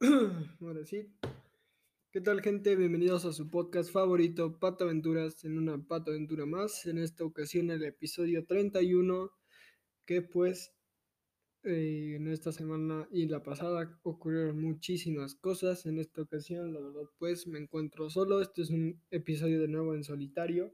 Ahora 0.60 0.84
sí. 0.84 1.12
¿Qué 2.12 2.20
tal, 2.20 2.40
gente? 2.40 2.76
Bienvenidos 2.76 3.24
a 3.24 3.32
su 3.32 3.50
podcast 3.50 3.90
favorito, 3.90 4.56
Pato 4.60 4.84
Aventuras, 4.84 5.44
en 5.44 5.58
una 5.58 5.76
Pato 5.76 6.12
Aventura 6.12 6.46
más. 6.46 6.86
En 6.86 6.98
esta 6.98 7.24
ocasión, 7.24 7.72
el 7.72 7.82
episodio 7.82 8.46
31, 8.46 9.32
que 10.06 10.22
pues 10.22 10.72
eh, 11.64 12.14
en 12.14 12.28
esta 12.28 12.52
semana 12.52 13.08
y 13.10 13.26
la 13.26 13.42
pasada 13.42 13.98
ocurrieron 14.04 14.60
muchísimas 14.60 15.34
cosas. 15.34 15.84
En 15.84 15.98
esta 15.98 16.22
ocasión, 16.22 16.72
la 16.72 16.78
verdad, 16.78 17.10
pues 17.18 17.48
me 17.48 17.58
encuentro 17.58 18.08
solo. 18.08 18.40
Este 18.40 18.62
es 18.62 18.70
un 18.70 19.02
episodio 19.10 19.60
de 19.60 19.66
nuevo 19.66 19.96
en 19.96 20.04
solitario, 20.04 20.72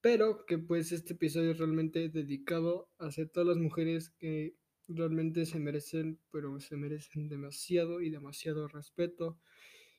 pero 0.00 0.46
que 0.46 0.56
pues 0.56 0.92
este 0.92 1.12
episodio 1.12 1.50
es 1.50 1.58
realmente 1.58 2.08
dedicado 2.08 2.88
a 2.96 3.08
hacer 3.08 3.28
todas 3.28 3.48
las 3.48 3.58
mujeres 3.58 4.14
que 4.18 4.56
realmente 4.88 5.46
se 5.46 5.58
merecen, 5.58 6.20
pero 6.30 6.60
se 6.60 6.76
merecen 6.76 7.28
demasiado 7.28 8.00
y 8.00 8.10
demasiado 8.10 8.68
respeto 8.68 9.38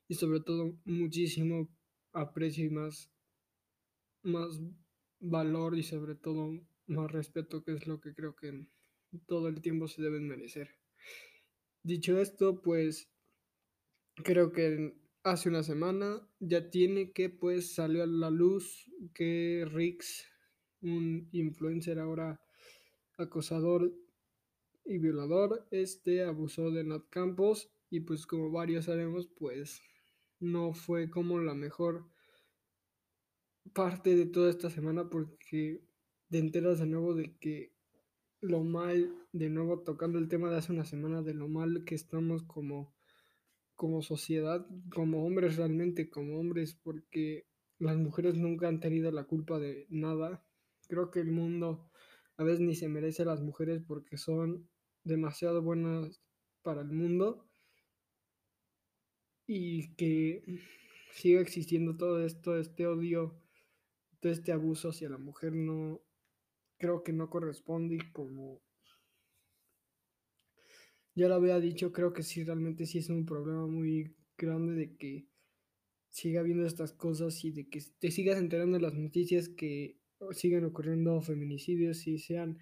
y 0.07 0.15
sobre 0.15 0.39
todo 0.39 0.77
muchísimo 0.85 1.69
aprecio 2.13 2.65
y 2.65 2.69
más, 2.69 3.11
más 4.23 4.61
valor 5.19 5.77
y 5.77 5.83
sobre 5.83 6.15
todo 6.15 6.59
más 6.87 7.11
respeto, 7.11 7.63
que 7.63 7.73
es 7.73 7.87
lo 7.87 7.99
que 7.99 8.13
creo 8.13 8.35
que 8.35 8.65
todo 9.25 9.47
el 9.47 9.61
tiempo 9.61 9.87
se 9.87 10.01
deben 10.01 10.27
merecer. 10.27 10.75
Dicho 11.83 12.19
esto, 12.19 12.61
pues 12.61 13.09
creo 14.23 14.51
que 14.51 14.95
hace 15.23 15.49
una 15.49 15.63
semana 15.63 16.27
ya 16.39 16.69
tiene 16.69 17.11
que 17.11 17.29
pues 17.29 17.73
salió 17.73 18.03
a 18.03 18.07
la 18.07 18.29
luz 18.29 18.89
que 19.13 19.65
Rix, 19.69 20.25
un 20.81 21.27
influencer 21.31 21.99
ahora 21.99 22.39
acosador 23.17 23.93
y 24.87 24.97
violador, 24.97 25.67
este 25.71 26.23
abusó 26.23 26.71
de 26.71 26.83
Nat 26.83 27.09
Campos 27.09 27.69
y 27.89 28.01
pues 28.01 28.25
como 28.25 28.51
varios 28.51 28.85
sabemos, 28.85 29.27
pues 29.27 29.81
no 30.39 30.73
fue 30.73 31.09
como 31.09 31.39
la 31.39 31.53
mejor 31.53 32.09
parte 33.73 34.15
de 34.15 34.25
toda 34.25 34.49
esta 34.49 34.69
semana 34.69 35.09
porque 35.09 35.83
te 36.29 36.37
enteras 36.37 36.79
de 36.79 36.85
nuevo 36.85 37.13
de 37.13 37.35
que 37.37 37.73
lo 38.39 38.63
mal, 38.63 39.13
de 39.33 39.49
nuevo 39.49 39.81
tocando 39.83 40.19
el 40.19 40.27
tema 40.29 40.49
de 40.49 40.57
hace 40.57 40.71
una 40.71 40.85
semana, 40.85 41.21
de 41.21 41.33
lo 41.33 41.47
mal 41.47 41.83
que 41.85 41.95
estamos 41.95 42.43
como, 42.43 42.95
como 43.75 44.01
sociedad, 44.01 44.65
como 44.93 45.25
hombres 45.25 45.57
realmente, 45.57 46.09
como 46.09 46.39
hombres, 46.39 46.75
porque 46.75 47.47
las 47.79 47.97
mujeres 47.97 48.35
nunca 48.35 48.67
han 48.67 48.79
tenido 48.79 49.11
la 49.11 49.25
culpa 49.25 49.59
de 49.59 49.85
nada. 49.89 50.45
Creo 50.87 51.11
que 51.11 51.19
el 51.19 51.31
mundo 51.31 51.89
a 52.37 52.43
veces 52.43 52.61
ni 52.61 52.75
se 52.75 52.87
merece 52.87 53.23
a 53.23 53.25
las 53.25 53.41
mujeres 53.41 53.81
porque 53.85 54.17
son 54.17 54.69
demasiado 55.07 55.61
buenas 55.61 56.21
para 56.61 56.81
el 56.81 56.91
mundo 56.91 57.49
y 59.45 59.95
que 59.95 60.43
siga 61.13 61.41
existiendo 61.41 61.97
todo 61.97 62.23
esto, 62.25 62.57
este 62.57 62.85
odio, 62.85 63.41
todo 64.19 64.31
este 64.31 64.51
abuso 64.51 64.89
hacia 64.89 65.09
la 65.09 65.17
mujer 65.17 65.53
no 65.53 66.01
creo 66.77 67.03
que 67.03 67.13
no 67.13 67.29
corresponde 67.29 67.95
y 67.95 68.11
como 68.11 68.61
ya 71.15 71.27
lo 71.27 71.35
había 71.35 71.59
dicho, 71.59 71.91
creo 71.91 72.13
que 72.13 72.21
sí 72.21 72.43
realmente 72.43 72.85
sí 72.85 72.99
es 72.99 73.09
un 73.09 73.25
problema 73.25 73.65
muy 73.65 74.15
grande 74.37 74.73
de 74.73 74.95
que 74.97 75.27
siga 76.09 76.41
habiendo 76.41 76.65
estas 76.65 76.93
cosas 76.93 77.43
y 77.43 77.51
de 77.51 77.67
que 77.69 77.81
te 77.99 78.11
sigas 78.11 78.37
enterando 78.37 78.77
de 78.77 78.83
las 78.83 78.93
noticias 78.93 79.49
que 79.49 79.99
siguen 80.31 80.65
ocurriendo 80.65 81.19
feminicidios 81.21 82.05
y 82.05 82.19
sean 82.19 82.59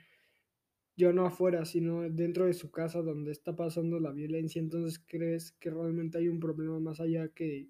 yo 0.97 1.11
no 1.13 1.25
afuera, 1.25 1.65
sino 1.65 2.09
dentro 2.09 2.45
de 2.45 2.53
su 2.53 2.71
casa 2.71 3.01
donde 3.01 3.31
está 3.31 3.55
pasando 3.55 3.99
la 3.99 4.11
violencia, 4.11 4.61
entonces 4.61 5.03
crees 5.05 5.51
que 5.53 5.69
realmente 5.69 6.17
hay 6.17 6.29
un 6.29 6.39
problema 6.39 6.79
más 6.79 6.99
allá 6.99 7.29
que, 7.29 7.69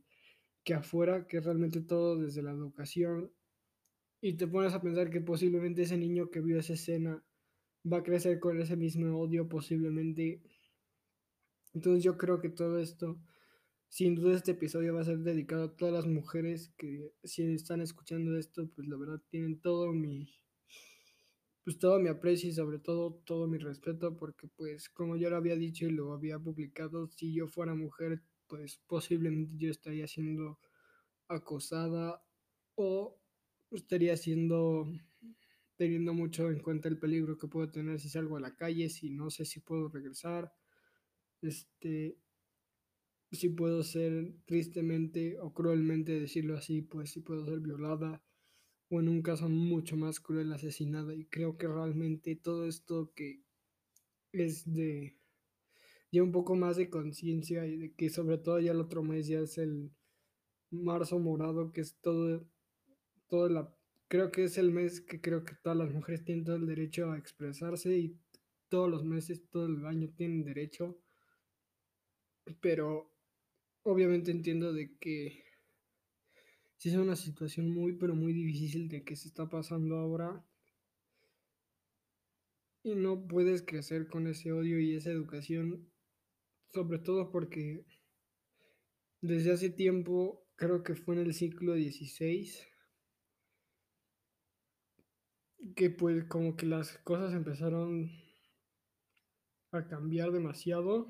que 0.63 0.73
afuera, 0.73 1.27
que 1.27 1.39
realmente 1.41 1.81
todo 1.81 2.17
desde 2.17 2.43
la 2.43 2.51
educación, 2.51 3.31
y 4.21 4.33
te 4.33 4.47
pones 4.47 4.73
a 4.73 4.81
pensar 4.81 5.09
que 5.09 5.21
posiblemente 5.21 5.83
ese 5.83 5.97
niño 5.97 6.29
que 6.31 6.41
vio 6.41 6.59
esa 6.59 6.73
escena 6.73 7.23
va 7.91 7.97
a 7.97 8.03
crecer 8.03 8.39
con 8.39 8.59
ese 8.59 8.75
mismo 8.75 9.19
odio 9.19 9.47
posiblemente. 9.47 10.41
Entonces 11.73 12.03
yo 12.03 12.17
creo 12.17 12.39
que 12.41 12.49
todo 12.49 12.79
esto, 12.79 13.19
sin 13.89 14.15
duda 14.15 14.35
este 14.35 14.51
episodio 14.51 14.95
va 14.95 15.01
a 15.01 15.05
ser 15.05 15.19
dedicado 15.19 15.65
a 15.65 15.75
todas 15.75 15.93
las 15.93 16.07
mujeres 16.07 16.73
que 16.77 17.13
si 17.23 17.43
están 17.53 17.81
escuchando 17.81 18.37
esto, 18.37 18.67
pues 18.75 18.87
la 18.87 18.97
verdad 18.97 19.21
tienen 19.29 19.59
todo 19.61 19.93
mi 19.93 20.27
pues 21.65 21.79
todo 21.79 21.99
mi 21.99 22.09
aprecio 22.09 22.47
y 22.49 22.53
sobre 22.53 22.77
todo 22.79 23.15
todo 23.25 23.47
mi 23.47 23.57
respeto 23.57 24.15
porque 24.15 24.47
pues 24.47 24.87
como 24.87 25.17
yo 25.17 25.31
lo 25.31 25.37
había 25.37 25.55
dicho 25.55 25.87
y 25.87 25.91
lo 25.91 26.13
había 26.13 26.37
publicado, 26.39 27.07
si 27.09 27.33
yo 27.33 27.47
fuera 27.47 27.73
mujer 27.73 28.21
pues 28.47 28.77
posiblemente 28.87 29.55
yo 29.57 29.71
estaría 29.71 30.07
siendo 30.07 30.59
acosada 31.27 32.23
o 32.75 33.19
estaría 33.71 34.15
siendo 34.15 34.87
teniendo 35.75 36.13
mucho 36.13 36.51
en 36.51 36.59
cuenta 36.59 36.87
el 36.87 36.99
peligro 36.99 37.37
que 37.37 37.47
puedo 37.47 37.69
tener 37.71 37.99
si 37.99 38.09
salgo 38.09 38.37
a 38.37 38.41
la 38.41 38.55
calle, 38.55 38.87
si 38.89 39.09
no 39.09 39.31
sé 39.31 39.43
si 39.43 39.59
puedo 39.59 39.89
regresar, 39.89 40.53
este, 41.41 42.17
si 43.31 43.49
puedo 43.49 43.83
ser 43.83 44.35
tristemente 44.45 45.39
o 45.39 45.53
cruelmente 45.53 46.19
decirlo 46.19 46.55
así, 46.55 46.81
pues 46.83 47.11
si 47.11 47.21
puedo 47.21 47.45
ser 47.45 47.59
violada 47.59 48.21
o 48.89 48.99
en 48.99 49.09
un 49.09 49.21
caso 49.21 49.49
mucho 49.49 49.97
más 49.97 50.19
cruel 50.19 50.53
asesinada 50.53 51.13
y 51.15 51.25
creo 51.25 51.57
que 51.57 51.67
realmente 51.67 52.35
todo 52.35 52.67
esto 52.67 53.11
que 53.15 53.41
es 54.31 54.71
de 54.71 55.17
un 56.21 56.31
poco 56.31 56.55
más 56.55 56.77
de 56.77 56.89
conciencia 56.89 57.65
y 57.65 57.77
de 57.77 57.93
que 57.93 58.09
sobre 58.09 58.37
todo 58.37 58.59
ya 58.59 58.71
el 58.71 58.79
otro 58.79 59.03
mes 59.03 59.27
ya 59.27 59.39
es 59.39 59.57
el 59.57 59.91
marzo 60.71 61.19
morado 61.19 61.71
que 61.71 61.81
es 61.81 61.95
todo 62.01 62.47
todo 63.27 63.49
la 63.49 63.75
creo 64.07 64.31
que 64.31 64.45
es 64.45 64.57
el 64.57 64.71
mes 64.71 65.01
que 65.01 65.19
creo 65.21 65.43
que 65.43 65.55
todas 65.55 65.77
las 65.77 65.91
mujeres 65.91 66.23
tienen 66.23 66.45
todo 66.45 66.55
el 66.55 66.67
derecho 66.67 67.11
a 67.11 67.17
expresarse 67.17 67.97
y 67.97 68.17
todos 68.69 68.89
los 68.89 69.03
meses 69.03 69.43
todo 69.49 69.65
el 69.65 69.85
año 69.85 70.09
tienen 70.15 70.43
derecho 70.43 70.97
pero 72.61 73.11
obviamente 73.83 74.31
entiendo 74.31 74.73
de 74.73 74.95
que 74.97 75.44
es 76.89 76.95
una 76.95 77.15
situación 77.15 77.71
muy, 77.71 77.93
pero 77.93 78.15
muy 78.15 78.33
difícil 78.33 78.89
de 78.89 79.03
que 79.03 79.15
se 79.15 79.27
está 79.27 79.49
pasando 79.49 79.97
ahora. 79.97 80.45
Y 82.83 82.93
no 82.95 83.27
puedes 83.27 83.63
crecer 83.63 84.07
con 84.07 84.27
ese 84.27 84.51
odio 84.51 84.79
y 84.79 84.95
esa 84.95 85.09
educación, 85.09 85.91
sobre 86.73 86.99
todo 86.99 87.31
porque 87.31 87.85
desde 89.21 89.51
hace 89.51 89.69
tiempo, 89.71 90.45
creo 90.55 90.83
que 90.83 90.93
fue 90.93 91.15
en 91.15 91.21
el 91.21 91.33
siglo 91.33 91.73
XVI, 91.73 92.47
que 95.75 95.89
pues 95.89 96.25
como 96.25 96.55
que 96.55 96.67
las 96.67 96.97
cosas 96.99 97.33
empezaron 97.33 98.11
a 99.71 99.87
cambiar 99.87 100.31
demasiado, 100.31 101.07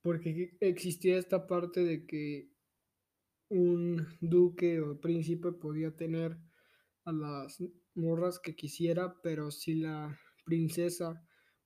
porque 0.00 0.56
existía 0.60 1.18
esta 1.18 1.46
parte 1.46 1.84
de 1.84 2.06
que 2.06 2.51
un 3.52 4.06
duque 4.20 4.80
o 4.80 4.98
príncipe 4.98 5.52
podía 5.52 5.94
tener 5.94 6.38
a 7.04 7.12
las 7.12 7.62
morras 7.94 8.40
que 8.40 8.56
quisiera, 8.56 9.20
pero 9.22 9.50
si 9.50 9.74
la 9.74 10.18
princesa 10.46 11.22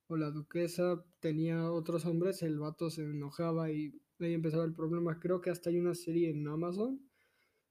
o 0.07 0.17
la 0.17 0.29
duquesa 0.31 1.01
tenía 1.21 1.71
otros 1.71 2.05
hombres, 2.05 2.43
el 2.43 2.59
vato 2.59 2.89
se 2.89 3.03
enojaba 3.03 3.71
y 3.71 3.93
ahí 4.19 4.33
empezaba 4.33 4.65
el 4.65 4.73
problema. 4.73 5.19
Creo 5.19 5.39
que 5.39 5.49
hasta 5.49 5.69
hay 5.69 5.77
una 5.77 5.95
serie 5.95 6.29
en 6.29 6.45
Amazon, 6.47 6.99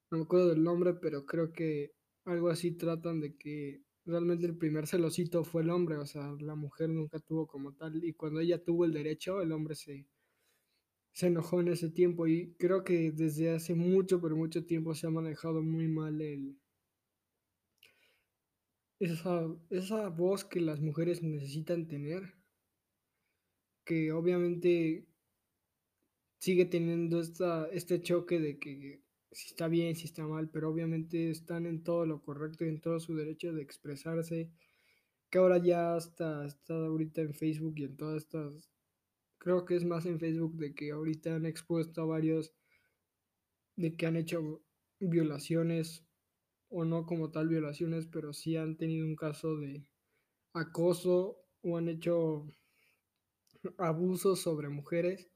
no 0.09 0.17
me 0.17 0.23
acuerdo 0.23 0.49
del 0.49 0.63
nombre, 0.63 0.95
pero 0.95 1.25
creo 1.25 1.53
que 1.53 1.91
algo 2.25 2.49
así 2.49 2.71
tratan 2.71 3.19
de 3.19 3.37
que 3.37 3.83
realmente 4.05 4.47
el 4.47 4.57
primer 4.57 4.87
celosito 4.87 5.43
fue 5.43 5.61
el 5.61 5.69
hombre, 5.69 5.97
o 5.97 6.07
sea, 6.07 6.33
la 6.39 6.55
mujer 6.55 6.89
nunca 6.89 7.19
tuvo 7.19 7.45
como 7.45 7.75
tal, 7.75 8.03
y 8.03 8.13
cuando 8.13 8.39
ella 8.39 8.63
tuvo 8.63 8.85
el 8.85 8.93
derecho, 8.93 9.41
el 9.41 9.51
hombre 9.51 9.75
se, 9.75 10.07
se 11.17 11.25
enojó 11.25 11.61
en 11.61 11.69
ese 11.69 11.89
tiempo 11.89 12.27
y 12.27 12.53
creo 12.59 12.83
que 12.83 13.11
desde 13.11 13.49
hace 13.49 13.73
mucho, 13.73 14.21
pero 14.21 14.35
mucho 14.35 14.67
tiempo 14.67 14.93
se 14.93 15.07
ha 15.07 15.09
manejado 15.09 15.63
muy 15.63 15.87
mal 15.87 16.21
el, 16.21 16.59
esa, 18.99 19.47
esa 19.71 20.09
voz 20.09 20.45
que 20.45 20.61
las 20.61 20.79
mujeres 20.79 21.23
necesitan 21.23 21.87
tener, 21.87 22.35
que 23.83 24.11
obviamente 24.11 25.07
sigue 26.37 26.65
teniendo 26.65 27.19
esta, 27.19 27.67
este 27.69 27.99
choque 27.99 28.39
de 28.39 28.59
que 28.59 29.01
si 29.31 29.47
está 29.47 29.67
bien, 29.67 29.95
si 29.95 30.05
está 30.05 30.23
mal, 30.27 30.51
pero 30.51 30.69
obviamente 30.69 31.31
están 31.31 31.65
en 31.65 31.81
todo 31.81 32.05
lo 32.05 32.21
correcto 32.21 32.63
y 32.63 32.69
en 32.69 32.79
todo 32.79 32.99
su 32.99 33.15
derecho 33.15 33.53
de 33.53 33.63
expresarse, 33.63 34.51
que 35.31 35.39
ahora 35.39 35.57
ya 35.57 35.97
está, 35.97 36.45
está 36.45 36.75
ahorita 36.75 37.21
en 37.21 37.33
Facebook 37.33 37.73
y 37.77 37.85
en 37.85 37.97
todas 37.97 38.21
estas 38.21 38.76
creo 39.37 39.65
que 39.65 39.75
es 39.75 39.85
más 39.85 40.05
en 40.05 40.19
Facebook 40.19 40.55
de 40.57 40.73
que 40.73 40.91
ahorita 40.91 41.35
han 41.35 41.45
expuesto 41.45 42.01
a 42.01 42.05
varios 42.05 42.53
de 43.75 43.95
que 43.95 44.07
han 44.07 44.15
hecho 44.15 44.61
violaciones 44.99 46.03
o 46.69 46.83
no 46.83 47.05
como 47.05 47.31
tal 47.31 47.47
violaciones, 47.47 48.07
pero 48.07 48.33
sí 48.33 48.57
han 48.57 48.77
tenido 48.77 49.05
un 49.05 49.15
caso 49.15 49.57
de 49.57 49.85
acoso 50.53 51.39
o 51.61 51.77
han 51.77 51.87
hecho 51.87 52.47
abusos 53.77 54.41
sobre 54.41 54.69
mujeres. 54.69 55.29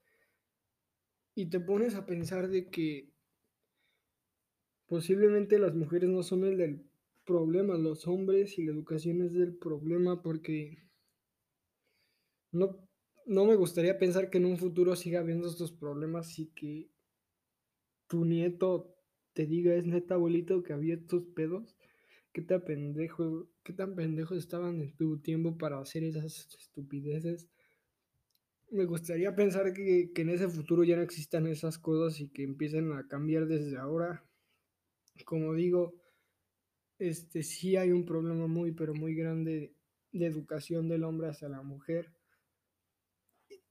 Y 1.36 1.50
te 1.50 1.60
pones 1.60 1.96
a 1.96 2.06
pensar 2.06 2.50
de 2.50 2.70
que 2.70 3.14
posiblemente 4.88 5.58
las 5.60 5.74
mujeres 5.74 6.10
no 6.10 6.24
son 6.24 6.44
el 6.44 6.58
del 6.58 6.92
problema, 7.26 7.78
los 7.78 8.08
hombres 8.08 8.58
y 8.58 8.66
la 8.66 8.74
educación 8.74 9.22
es 9.22 9.34
del 9.34 9.56
problema 9.56 10.22
porque 10.22 10.84
no, 12.52 12.91
no 13.26 13.46
me 13.46 13.56
gustaría 13.56 13.98
pensar 13.98 14.30
que 14.30 14.38
en 14.38 14.46
un 14.46 14.58
futuro 14.58 14.96
siga 14.96 15.20
habiendo 15.20 15.48
estos 15.48 15.72
problemas 15.72 16.38
y 16.40 16.48
que 16.48 16.90
tu 18.08 18.26
nieto 18.26 18.96
te 19.34 19.46
diga, 19.46 19.74
es 19.76 19.86
neta 19.86 20.16
abuelito 20.16 20.64
que 20.64 20.74
había 20.74 20.96
estos 20.96 21.24
pedos. 21.36 21.78
¿Qué 22.34 22.42
tan 22.42 22.64
pendejos, 22.64 23.48
qué 23.64 23.74
tan 23.74 23.96
pendejos 23.96 24.38
estaban 24.38 24.82
en 24.82 24.96
tu 24.96 25.20
tiempo 25.20 25.58
para 25.58 25.80
hacer 25.80 26.04
esas 26.04 26.48
estupideces? 26.58 27.50
Me 28.70 28.86
gustaría 28.86 29.36
pensar 29.36 29.74
que, 29.74 30.12
que 30.14 30.22
en 30.22 30.30
ese 30.30 30.48
futuro 30.48 30.84
ya 30.84 30.96
no 30.96 31.02
existan 31.02 31.48
esas 31.48 31.78
cosas 31.78 32.20
y 32.22 32.30
que 32.30 32.44
empiecen 32.44 32.94
a 32.94 33.08
cambiar 33.08 33.48
desde 33.48 33.78
ahora. 33.78 34.24
Como 35.26 35.54
digo, 35.54 36.02
este 37.00 37.44
sí 37.44 37.76
hay 37.76 37.92
un 37.92 38.06
problema 38.06 38.48
muy, 38.48 38.72
pero 38.72 38.94
muy 38.94 39.14
grande 39.14 39.74
de 40.12 40.26
educación 40.26 40.88
del 40.88 41.04
hombre 41.04 41.28
hacia 41.28 41.50
la 41.50 41.62
mujer. 41.62 42.14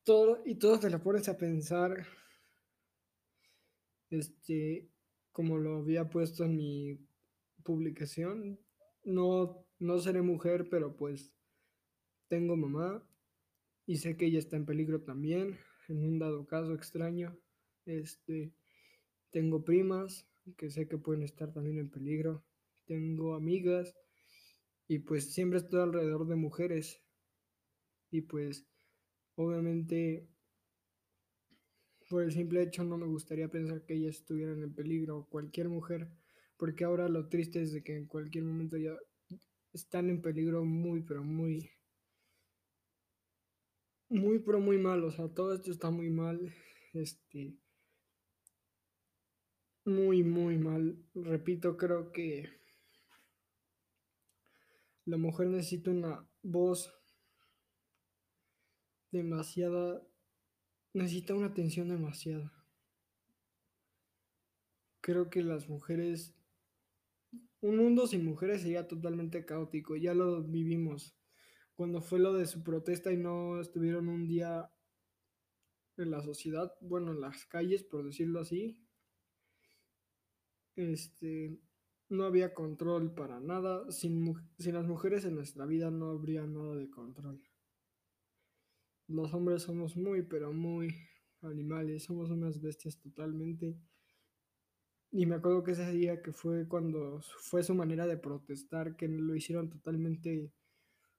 Todo, 0.05 0.43
y 0.45 0.55
todo 0.57 0.81
te 0.81 0.91
lo 0.91 1.03
pones 1.03 1.29
a 1.29 1.37
pensar, 1.37 2.07
este, 4.11 4.89
como 5.33 5.59
lo 5.59 5.79
había 5.79 6.09
puesto 6.09 6.45
en 6.45 6.57
mi 6.57 6.99
publicación, 7.63 8.59
no, 9.05 9.65
no 9.79 9.99
seré 9.99 10.23
mujer, 10.23 10.69
pero 10.71 10.97
pues 10.97 11.33
tengo 12.29 12.57
mamá 12.57 13.07
y 13.87 13.97
sé 13.97 14.17
que 14.17 14.27
ella 14.27 14.39
está 14.39 14.57
en 14.57 14.67
peligro 14.67 15.03
también, 15.03 15.59
en 15.89 16.05
un 16.05 16.19
dado 16.19 16.47
caso 16.47 16.75
extraño. 16.75 17.37
Este, 17.87 18.53
tengo 19.31 19.65
primas 19.65 20.27
que 20.57 20.71
sé 20.71 20.89
que 20.89 20.99
pueden 20.99 21.23
estar 21.23 21.53
también 21.53 21.79
en 21.79 21.91
peligro. 21.91 22.45
Tengo 22.87 23.35
amigas 23.35 23.95
y 24.89 25.01
pues 25.01 25.33
siempre 25.33 25.59
estoy 25.59 25.81
alrededor 25.81 26.27
de 26.27 26.37
mujeres. 26.37 27.03
Y 28.11 28.23
pues 28.23 28.67
obviamente 29.41 30.29
por 32.09 32.23
el 32.23 32.33
simple 32.33 32.63
hecho 32.63 32.85
no 32.85 32.99
me 32.99 33.07
gustaría 33.07 33.49
pensar 33.49 33.85
que 33.85 33.95
ellas 33.95 34.17
estuvieran 34.17 34.63
en 34.63 34.75
peligro 34.75 35.27
cualquier 35.31 35.69
mujer, 35.69 36.09
porque 36.57 36.85
ahora 36.85 37.09
lo 37.09 37.29
triste 37.29 37.63
es 37.63 37.73
de 37.73 37.83
que 37.83 37.97
en 37.97 38.07
cualquier 38.07 38.45
momento 38.45 38.77
ya 38.77 38.97
están 39.73 40.11
en 40.11 40.21
peligro 40.21 40.65
muy, 40.65 41.03
pero 41.03 41.23
muy, 41.23 41.71
muy, 44.09 44.41
pero 44.41 44.61
muy 44.61 44.77
mal, 44.77 45.05
o 45.05 45.11
sea, 45.11 45.29
todo 45.29 45.55
esto 45.55 45.71
está 45.71 45.91
muy 45.91 46.11
mal, 46.11 46.53
este, 46.93 47.57
muy, 49.85 50.23
muy 50.23 50.59
mal. 50.59 50.99
Repito, 51.15 51.77
creo 51.77 52.13
que 52.13 52.49
la 55.05 55.17
mujer 55.17 55.47
necesita 55.47 55.91
una 55.93 56.29
voz 56.43 57.00
demasiada, 59.11 60.03
necesita 60.93 61.35
una 61.35 61.47
atención 61.47 61.89
demasiada. 61.89 62.53
Creo 65.01 65.31
que 65.31 65.43
las 65.43 65.69
mujeres, 65.69 66.35
un 67.61 67.77
mundo 67.77 68.07
sin 68.07 68.25
mujeres 68.25 68.63
sería 68.63 68.87
totalmente 68.87 69.45
caótico, 69.45 69.97
ya 69.97 70.15
lo 70.15 70.43
vivimos. 70.43 71.17
Cuando 71.75 72.03
fue 72.03 72.19
lo 72.19 72.35
de 72.35 72.47
su 72.47 72.63
protesta 72.63 73.13
y 73.13 73.17
no 73.17 73.61
estuvieron 73.61 74.09
un 74.09 74.27
día 74.27 74.71
en 75.97 76.11
la 76.11 76.23
sociedad, 76.23 76.75
bueno, 76.81 77.13
en 77.13 77.21
las 77.21 77.47
calles, 77.47 77.83
por 77.83 78.05
decirlo 78.05 78.41
así, 78.41 78.79
este, 80.77 81.59
no 82.09 82.25
había 82.25 82.55
control 82.55 83.15
para 83.15 83.41
nada. 83.41 83.91
Sin, 83.91 84.35
sin, 84.59 84.75
las 84.75 84.87
mujeres 84.87 85.25
en 85.25 85.35
nuestra 85.35 85.67
vida 85.67 85.91
no 85.91 86.11
habría 86.11 86.47
nada 86.47 86.77
de 86.77 86.91
control. 86.91 87.43
Los 89.11 89.35
hombres 89.35 89.63
somos 89.63 89.97
muy, 89.97 90.23
pero 90.23 90.53
muy 90.53 90.95
animales, 91.43 92.05
somos 92.05 92.31
unas 92.31 92.61
bestias 92.61 92.97
totalmente. 92.97 93.77
Y 95.11 95.27
me 95.27 95.35
acuerdo 95.35 95.65
que 95.65 95.73
ese 95.73 95.91
día 95.91 96.23
que 96.23 96.33
fue 96.33 96.69
cuando 96.69 97.21
fue 97.41 97.65
su 97.65 97.75
manera 97.75 98.07
de 98.07 98.17
protestar, 98.17 98.95
que 98.95 99.09
lo 99.09 99.35
hicieron 99.35 99.69
totalmente 99.69 100.53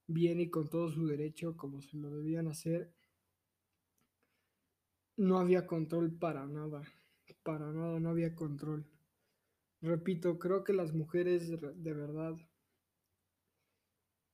bien 0.08 0.40
y 0.40 0.50
con 0.50 0.70
todo 0.70 0.90
su 0.90 1.06
derecho, 1.06 1.58
como 1.58 1.82
se 1.82 1.98
lo 1.98 2.10
debían 2.16 2.48
hacer, 2.48 2.94
no 5.18 5.38
había 5.38 5.68
control 5.68 6.18
para 6.18 6.46
nada, 6.46 6.84
para 7.44 7.74
nada, 7.74 8.00
no 8.00 8.10
había 8.10 8.36
control. 8.36 8.86
Repito, 9.82 10.40
creo 10.40 10.64
que 10.64 10.72
las 10.72 10.94
mujeres 10.94 11.50
de 11.50 11.94
verdad 11.94 12.38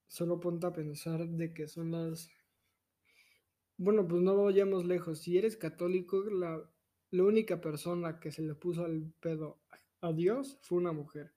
solo 0.06 0.39
ponte 0.39 0.68
a 0.68 0.74
pensar 0.74 1.27
de 1.27 1.56
que 1.56 1.68
son 1.68 1.89
las... 1.89 2.30
Bueno, 3.77 4.07
pues 4.07 4.21
no 4.24 4.35
vayamos 4.35 4.85
lejos. 4.85 5.19
Si 5.19 5.38
eres 5.38 5.56
católico, 5.56 6.24
la, 6.24 6.68
la 7.12 7.24
única 7.24 7.62
persona 7.62 8.19
que 8.19 8.31
se 8.31 8.41
le 8.41 8.56
puso 8.56 8.83
al 8.83 9.13
pedo 9.19 9.59
a 10.01 10.12
Dios 10.13 10.57
fue 10.62 10.79
una 10.79 10.91
mujer. 10.91 11.33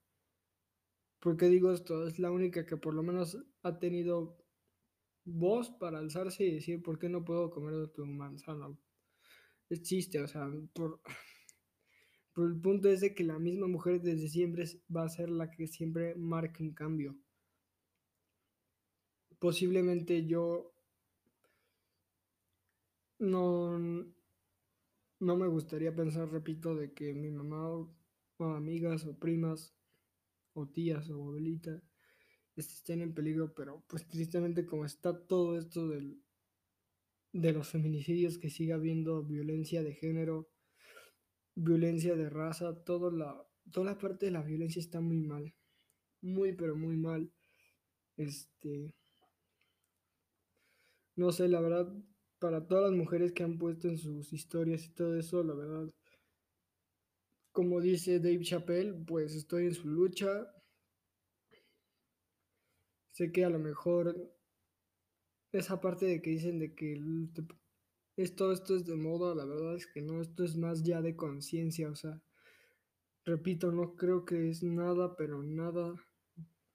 ¿Por 1.19 1.37
qué 1.37 1.47
digo 1.49 1.71
esto? 1.71 2.07
Es 2.07 2.17
la 2.17 2.31
única 2.31 2.65
que 2.65 2.77
por 2.77 2.95
lo 2.95 3.03
menos 3.03 3.37
ha 3.61 3.77
tenido 3.77 4.37
voz 5.23 5.69
para 5.69 5.99
alzarse 5.99 6.43
y 6.43 6.55
decir, 6.55 6.81
¿por 6.81 6.97
qué 6.97 7.09
no 7.09 7.23
puedo 7.23 7.51
comer 7.51 7.75
de 7.75 7.87
tu 7.89 8.05
manzana? 8.07 8.75
Es 9.69 9.83
chiste, 9.83 10.19
o 10.19 10.27
sea, 10.27 10.49
por, 10.73 10.99
pero 12.33 12.47
el 12.47 12.59
punto 12.59 12.89
es 12.89 13.01
de 13.01 13.13
que 13.13 13.23
la 13.23 13.37
misma 13.37 13.67
mujer 13.67 14.01
desde 14.01 14.29
siempre 14.29 14.65
va 14.93 15.03
a 15.03 15.09
ser 15.09 15.29
la 15.29 15.51
que 15.51 15.67
siempre 15.67 16.15
marque 16.15 16.63
un 16.63 16.73
cambio. 16.73 17.15
Posiblemente 19.37 20.25
yo 20.25 20.70
no, 23.21 23.77
no 25.19 25.37
me 25.37 25.47
gustaría 25.47 25.95
pensar, 25.95 26.29
repito, 26.29 26.75
de 26.75 26.91
que 26.93 27.13
mi 27.13 27.29
mamá 27.29 27.69
o, 27.69 27.93
amigas 28.39 29.05
o 29.05 29.17
primas 29.17 29.75
o 30.53 30.67
tías 30.67 31.09
o 31.09 31.13
abuelita 31.13 31.81
estén 32.55 33.01
en 33.01 33.13
peligro, 33.13 33.53
pero 33.53 33.83
pues 33.87 34.07
tristemente 34.07 34.65
como 34.65 34.85
está 34.85 35.15
todo 35.27 35.57
esto 35.57 35.87
del, 35.87 36.21
de 37.31 37.53
los 37.53 37.69
feminicidios, 37.69 38.39
que 38.39 38.49
siga 38.49 38.75
habiendo 38.75 39.23
violencia 39.23 39.83
de 39.83 39.93
género, 39.93 40.49
violencia 41.55 42.15
de 42.15 42.29
raza, 42.29 42.83
toda 42.83 43.11
la, 43.11 43.47
toda 43.71 43.85
la 43.85 43.97
parte 43.99 44.25
de 44.25 44.31
la 44.31 44.41
violencia 44.41 44.79
está 44.79 44.99
muy 44.99 45.19
mal. 45.19 45.53
Muy, 46.21 46.53
pero 46.53 46.75
muy 46.75 46.97
mal. 46.97 47.31
Este. 48.17 48.93
No 51.15 51.31
sé, 51.31 51.47
la 51.47 51.61
verdad, 51.61 51.93
para 52.41 52.65
todas 52.67 52.89
las 52.89 52.97
mujeres 52.97 53.33
que 53.33 53.43
han 53.43 53.59
puesto 53.59 53.87
en 53.87 53.99
sus 53.99 54.33
historias 54.33 54.83
y 54.83 54.89
todo 54.89 55.15
eso, 55.15 55.43
la 55.43 55.53
verdad. 55.53 55.93
Como 57.51 57.79
dice 57.79 58.19
Dave 58.19 58.41
Chappelle, 58.41 58.93
pues 59.05 59.35
estoy 59.35 59.65
en 59.67 59.75
su 59.75 59.87
lucha. 59.87 60.51
Sé 63.11 63.31
que 63.31 63.45
a 63.45 63.49
lo 63.51 63.59
mejor 63.59 64.33
esa 65.51 65.79
parte 65.79 66.07
de 66.07 66.19
que 66.19 66.31
dicen 66.31 66.57
de 66.57 66.73
que 66.73 66.99
esto, 68.17 68.51
esto 68.51 68.75
es 68.75 68.85
de 68.85 68.95
moda, 68.95 69.35
la 69.35 69.45
verdad 69.45 69.75
es 69.75 69.85
que 69.85 70.01
no, 70.01 70.19
esto 70.19 70.43
es 70.43 70.57
más 70.57 70.81
ya 70.81 71.03
de 71.03 71.15
conciencia, 71.15 71.91
o 71.91 71.95
sea, 71.95 72.19
repito, 73.23 73.71
no 73.71 73.95
creo 73.95 74.25
que 74.25 74.49
es 74.49 74.63
nada, 74.63 75.15
pero 75.15 75.43
nada 75.43 75.93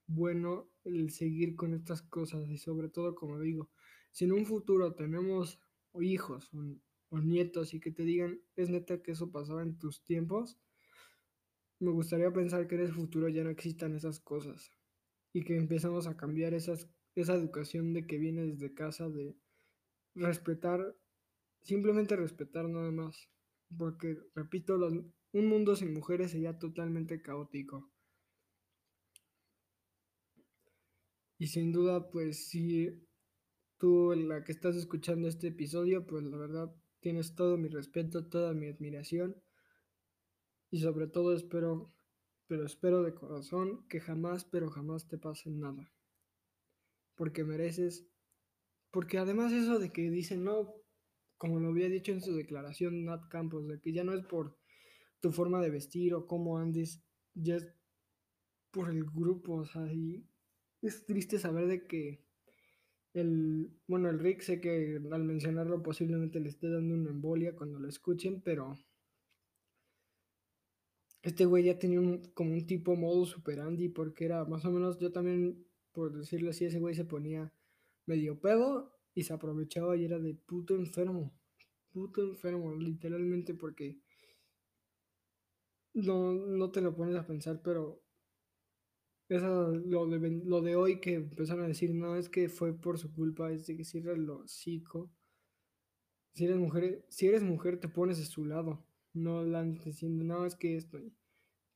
bueno 0.07 0.71
el 0.85 1.11
seguir 1.11 1.57
con 1.57 1.75
estas 1.75 2.03
cosas 2.03 2.49
y 2.51 2.59
sobre 2.59 2.89
todo, 2.89 3.17
como 3.17 3.41
digo, 3.41 3.69
si 4.17 4.25
en 4.25 4.33
un 4.33 4.47
futuro 4.47 4.95
tenemos 4.95 5.61
hijos 6.01 6.51
o, 7.11 7.19
nietos 7.19 7.75
y 7.75 7.81
que 7.81 7.91
te 7.91 8.03
digan, 8.03 8.41
es 8.57 8.71
neta 8.71 9.03
que 9.03 9.13
eso 9.13 9.31
pasaba 9.31 9.63
en 9.63 9.77
tus 9.77 10.07
tiempos, 10.07 10.59
me 11.81 11.91
gustaría 11.91 12.33
pensar 12.33 12.67
que 12.67 12.77
en 12.77 12.81
el 12.81 12.95
futuro 12.95 13.29
ya 13.29 13.45
no 13.45 13.51
existan 13.51 13.95
esas 13.95 14.19
cosas 14.19 14.73
y 15.35 15.45
que 15.45 15.55
empezamos 15.57 16.07
a 16.07 16.17
cambiar 16.17 16.55
esa 16.55 16.79
educación 17.15 17.93
de 17.93 18.07
que 18.07 18.17
viene 18.17 18.47
desde 18.47 18.73
casa 18.73 19.11
de 19.11 19.37
respetar 20.15 20.97
simplemente 21.63 22.17
respetar 22.17 22.71
nada 22.71 22.91
más. 22.91 23.29
Porque, 23.77 24.17
repito, 24.35 24.77
un 25.33 25.47
mundo 25.47 25.77
sin 25.77 25.93
mujeres 25.93 26.31
sería 26.31 26.59
totalmente 26.59 27.21
caótico. 27.21 27.93
Y 31.39 31.49
sin 31.49 31.71
duda, 31.71 32.11
pues 32.11 32.49
si 32.49 33.06
tú, 33.79 34.15
la 34.15 34.45
que 34.45 34.53
estás 34.53 34.77
escuchando 34.77 35.29
este 35.29 35.49
episodio, 35.49 36.07
pues 36.07 36.25
la 36.25 36.37
verdad 36.37 36.75
tienes 37.01 37.35
todo 37.35 37.57
mi 37.57 37.69
respeto, 37.69 38.27
toda 38.27 38.55
mi 38.55 38.69
admiración. 38.69 39.37
Y 40.71 40.81
sobre 40.81 41.07
todo 41.07 41.35
espero, 41.35 41.93
pero 42.47 42.67
espero 42.67 43.03
de 43.03 43.15
corazón 43.15 43.87
que 43.89 44.01
jamás, 44.01 44.45
pero 44.45 44.71
jamás 44.71 45.09
te 45.09 45.19
pase 45.19 45.51
nada. 45.51 45.93
Porque 47.15 47.45
mereces, 47.45 48.09
porque 48.91 49.19
además 49.19 49.53
eso 49.53 49.79
de 49.79 49.93
que 49.93 50.11
dicen, 50.11 50.45
no, 50.45 50.75
como 51.39 51.61
lo 51.61 51.69
había 51.69 51.89
dicho 51.89 52.13
en 52.13 52.21
su 52.21 52.35
declaración 52.35 53.05
Nat 53.05 53.29
Campos, 53.29 53.67
de 53.69 53.81
que 53.81 53.93
ya 53.93 54.05
no 54.05 54.15
es 54.15 54.25
por 54.25 54.59
tu 55.21 55.33
forma 55.33 55.61
de 55.63 55.71
vestir 55.71 56.15
o 56.15 56.27
cómo 56.27 56.59
andes, 56.59 57.03
ya 57.35 57.57
es 57.57 57.69
por 58.71 58.91
el 58.91 59.05
grupo, 59.05 59.55
o 59.55 59.65
sea, 59.65 59.91
y 59.93 60.27
es 60.83 61.07
triste 61.07 61.39
saber 61.39 61.67
de 61.67 61.87
que 61.87 62.26
el, 63.17 63.71
bueno, 63.87 64.11
el 64.11 64.19
Rick 64.19 64.43
sé 64.43 64.61
que 64.61 65.01
al 65.11 65.25
mencionarlo 65.25 65.83
posiblemente 65.83 66.39
le 66.39 66.51
esté 66.51 66.69
dando 66.69 66.95
una 66.95 67.11
embolia 67.11 67.57
cuando 67.57 67.79
lo 67.79 67.89
escuchen, 67.89 68.43
pero 68.43 68.75
este 71.23 71.47
güey 71.47 71.65
ya 71.65 71.79
tenía 71.79 71.99
un, 72.01 72.31
como 72.35 72.53
un 72.53 72.67
tipo 72.67 72.95
modo 72.95 73.25
super 73.25 73.61
Andy, 73.61 73.89
porque 73.89 74.27
era 74.27 74.45
más 74.45 74.65
o 74.65 74.71
menos, 74.71 74.99
yo 74.99 75.13
también, 75.13 75.67
por 75.93 76.13
decirlo 76.13 76.51
así, 76.51 76.67
ese 76.67 76.79
güey 76.79 76.95
se 76.95 77.05
ponía 77.05 77.53
medio 78.05 78.39
pedo 78.39 78.93
y 79.15 79.23
se 79.25 79.33
aprovechaba 79.33 79.97
y 79.97 80.05
era 80.05 80.19
de 80.19 80.35
puto 80.35 80.75
enfermo, 80.75 81.33
puto 81.93 82.23
enfermo, 82.23 82.75
literalmente, 82.77 83.55
porque 83.55 83.99
no, 85.95 86.33
no 86.35 86.71
te 86.71 86.83
lo 86.83 86.95
pones 86.95 87.17
a 87.17 87.27
pensar, 87.27 87.63
pero 87.63 88.06
eso, 89.29 89.73
lo, 89.73 90.07
de, 90.07 90.31
lo 90.45 90.61
de 90.63 90.77
hoy 90.77 91.01
que 91.01 91.15
empezaron 91.15 91.65
a 91.65 91.69
decir, 91.69 91.95
no, 91.95 92.17
es 92.17 92.29
que 92.29 92.49
fue 92.49 92.73
por 92.79 92.99
su 92.99 93.13
culpa, 93.13 93.53
es 93.53 93.67
de 93.67 93.77
que 93.77 93.85
cierra 93.85 94.13
el 94.13 94.29
hocico. 94.31 95.11
Si 96.35 96.45
eres 96.45 96.59
mujer, 96.59 97.05
si 97.09 97.27
eres 97.27 97.43
mujer 97.43 97.81
te 97.81 97.89
pones 97.89 98.19
de 98.19 98.25
su 98.25 98.45
lado, 98.45 98.87
no 99.15 99.43
la 99.43 99.65
diciendo, 99.65 100.25
no, 100.25 100.47
es 100.47 100.55
que 100.55 100.77
esto, 100.77 100.99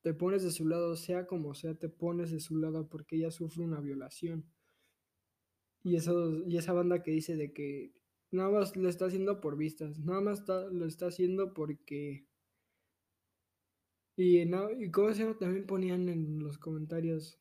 te 0.02 0.14
pones 0.14 0.42
de 0.42 0.50
su 0.50 0.66
lado, 0.66 0.96
sea 0.96 1.26
como 1.26 1.54
sea, 1.54 1.74
te 1.74 1.88
pones 1.88 2.30
de 2.30 2.40
su 2.40 2.56
lado 2.56 2.88
porque 2.88 3.16
ella 3.16 3.30
sufre 3.30 3.64
una 3.64 3.80
violación. 3.80 4.44
Y, 5.82 5.96
eso, 5.96 6.42
y 6.46 6.56
esa 6.56 6.72
banda 6.72 7.02
que 7.02 7.10
dice 7.10 7.36
de 7.36 7.52
que 7.52 7.92
nada 8.30 8.50
más 8.50 8.76
lo 8.76 8.88
está 8.88 9.06
haciendo 9.06 9.40
por 9.40 9.56
vistas, 9.56 9.98
nada 9.98 10.20
más 10.20 10.46
lo 10.48 10.86
está 10.86 11.06
haciendo 11.06 11.52
porque... 11.54 12.26
Y, 14.22 14.44
no, 14.44 14.70
y 14.70 14.90
como 14.90 15.14
se 15.14 15.24
también 15.36 15.64
ponían 15.64 16.10
en 16.10 16.40
los 16.40 16.58
comentarios 16.58 17.40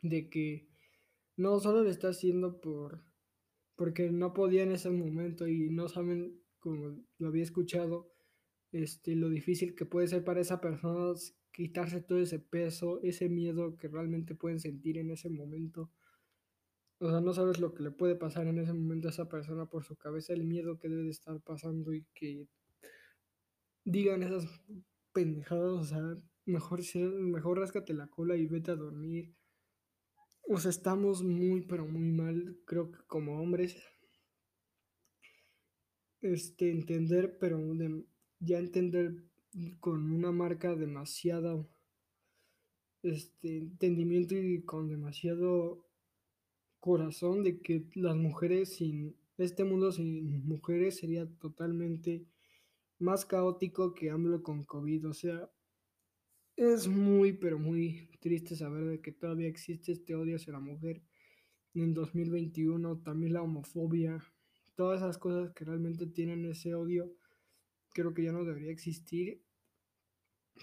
de 0.00 0.30
que 0.30 0.66
no 1.36 1.60
solo 1.60 1.82
lo 1.82 1.90
está 1.90 2.08
haciendo 2.08 2.58
por 2.58 3.04
porque 3.74 4.10
no 4.10 4.32
podía 4.32 4.62
en 4.62 4.72
ese 4.72 4.88
momento 4.88 5.46
y 5.46 5.68
no 5.68 5.90
saben, 5.90 6.40
como 6.58 7.04
lo 7.18 7.28
había 7.28 7.42
escuchado, 7.42 8.10
este, 8.72 9.14
lo 9.14 9.28
difícil 9.28 9.74
que 9.74 9.84
puede 9.84 10.08
ser 10.08 10.24
para 10.24 10.40
esa 10.40 10.62
persona 10.62 11.12
quitarse 11.52 12.00
todo 12.00 12.18
ese 12.18 12.38
peso, 12.38 13.02
ese 13.02 13.28
miedo 13.28 13.76
que 13.76 13.88
realmente 13.88 14.34
pueden 14.34 14.58
sentir 14.58 14.96
en 14.96 15.10
ese 15.10 15.28
momento. 15.28 15.90
O 16.98 17.10
sea, 17.10 17.20
no 17.20 17.34
sabes 17.34 17.60
lo 17.60 17.74
que 17.74 17.82
le 17.82 17.90
puede 17.90 18.14
pasar 18.14 18.46
en 18.46 18.58
ese 18.58 18.72
momento 18.72 19.08
a 19.08 19.10
esa 19.10 19.28
persona 19.28 19.66
por 19.66 19.84
su 19.84 19.96
cabeza, 19.96 20.32
el 20.32 20.44
miedo 20.44 20.78
que 20.78 20.88
debe 20.88 21.02
de 21.02 21.10
estar 21.10 21.38
pasando 21.42 21.92
y 21.92 22.06
que 22.14 22.48
digan 23.84 24.22
esas 24.22 24.46
pendejadas, 25.16 25.72
o 25.72 25.84
sea, 25.84 26.02
mejor, 26.44 26.80
mejor 26.94 27.58
ráscate 27.58 27.94
la 27.94 28.06
cola 28.06 28.36
y 28.36 28.46
vete 28.46 28.72
a 28.72 28.76
dormir. 28.76 29.34
O 30.46 30.58
sea, 30.58 30.70
estamos 30.70 31.22
muy, 31.22 31.62
pero 31.62 31.86
muy 31.86 32.12
mal, 32.12 32.58
creo 32.66 32.92
que 32.92 32.98
como 33.06 33.40
hombres. 33.40 33.82
Este, 36.20 36.70
entender, 36.70 37.38
pero 37.38 37.58
ya 38.40 38.58
entender 38.58 39.24
con 39.80 40.12
una 40.12 40.32
marca 40.32 40.74
demasiado 40.74 41.66
este 43.02 43.56
entendimiento 43.56 44.36
y 44.36 44.64
con 44.64 44.88
demasiado 44.88 45.82
corazón 46.78 47.42
de 47.42 47.62
que 47.62 47.88
las 47.94 48.16
mujeres 48.16 48.76
sin 48.76 49.16
este 49.38 49.64
mundo 49.64 49.92
sin 49.92 50.46
mujeres 50.46 50.98
sería 50.98 51.26
totalmente 51.38 52.26
más 52.98 53.24
caótico 53.24 53.94
que 53.94 54.10
AMLO 54.10 54.42
con 54.42 54.64
COVID. 54.64 55.08
O 55.08 55.14
sea, 55.14 55.50
es 56.56 56.88
muy, 56.88 57.32
pero 57.34 57.58
muy 57.58 58.08
triste 58.20 58.56
saber 58.56 58.84
de 58.84 59.00
que 59.00 59.12
todavía 59.12 59.48
existe 59.48 59.92
este 59.92 60.14
odio 60.14 60.36
hacia 60.36 60.52
la 60.52 60.60
mujer 60.60 61.02
en 61.74 61.92
2021, 61.92 63.02
también 63.02 63.34
la 63.34 63.42
homofobia, 63.42 64.24
todas 64.74 65.02
esas 65.02 65.18
cosas 65.18 65.52
que 65.52 65.64
realmente 65.64 66.06
tienen 66.06 66.44
ese 66.46 66.74
odio, 66.74 67.14
creo 67.92 68.14
que 68.14 68.24
ya 68.24 68.32
no 68.32 68.44
debería 68.44 68.70
existir, 68.70 69.42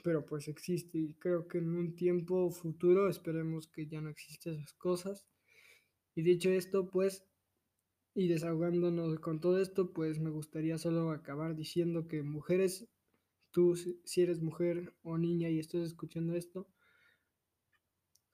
pero 0.03 0.25
pues 0.25 0.47
existe 0.47 0.97
y 0.97 1.13
creo 1.15 1.47
que 1.47 1.59
en 1.59 1.69
un 1.69 1.95
tiempo 1.95 2.49
futuro 2.49 3.09
esperemos 3.09 3.67
que 3.67 3.87
ya 3.87 4.01
no 4.01 4.09
existan 4.09 4.55
esas 4.55 4.73
cosas. 4.73 5.27
Y 6.15 6.21
dicho 6.21 6.49
esto, 6.49 6.89
pues, 6.89 7.25
y 8.15 8.27
desahogándonos 8.27 9.19
con 9.19 9.39
todo 9.39 9.59
esto, 9.59 9.91
pues 9.91 10.19
me 10.19 10.29
gustaría 10.29 10.77
solo 10.77 11.11
acabar 11.11 11.55
diciendo 11.55 12.07
que 12.07 12.23
mujeres 12.23 12.87
tú 13.53 13.75
si 13.75 14.21
eres 14.21 14.41
mujer 14.41 14.93
o 15.03 15.17
niña 15.17 15.49
y 15.49 15.59
estás 15.59 15.83
escuchando 15.83 16.35
esto, 16.35 16.67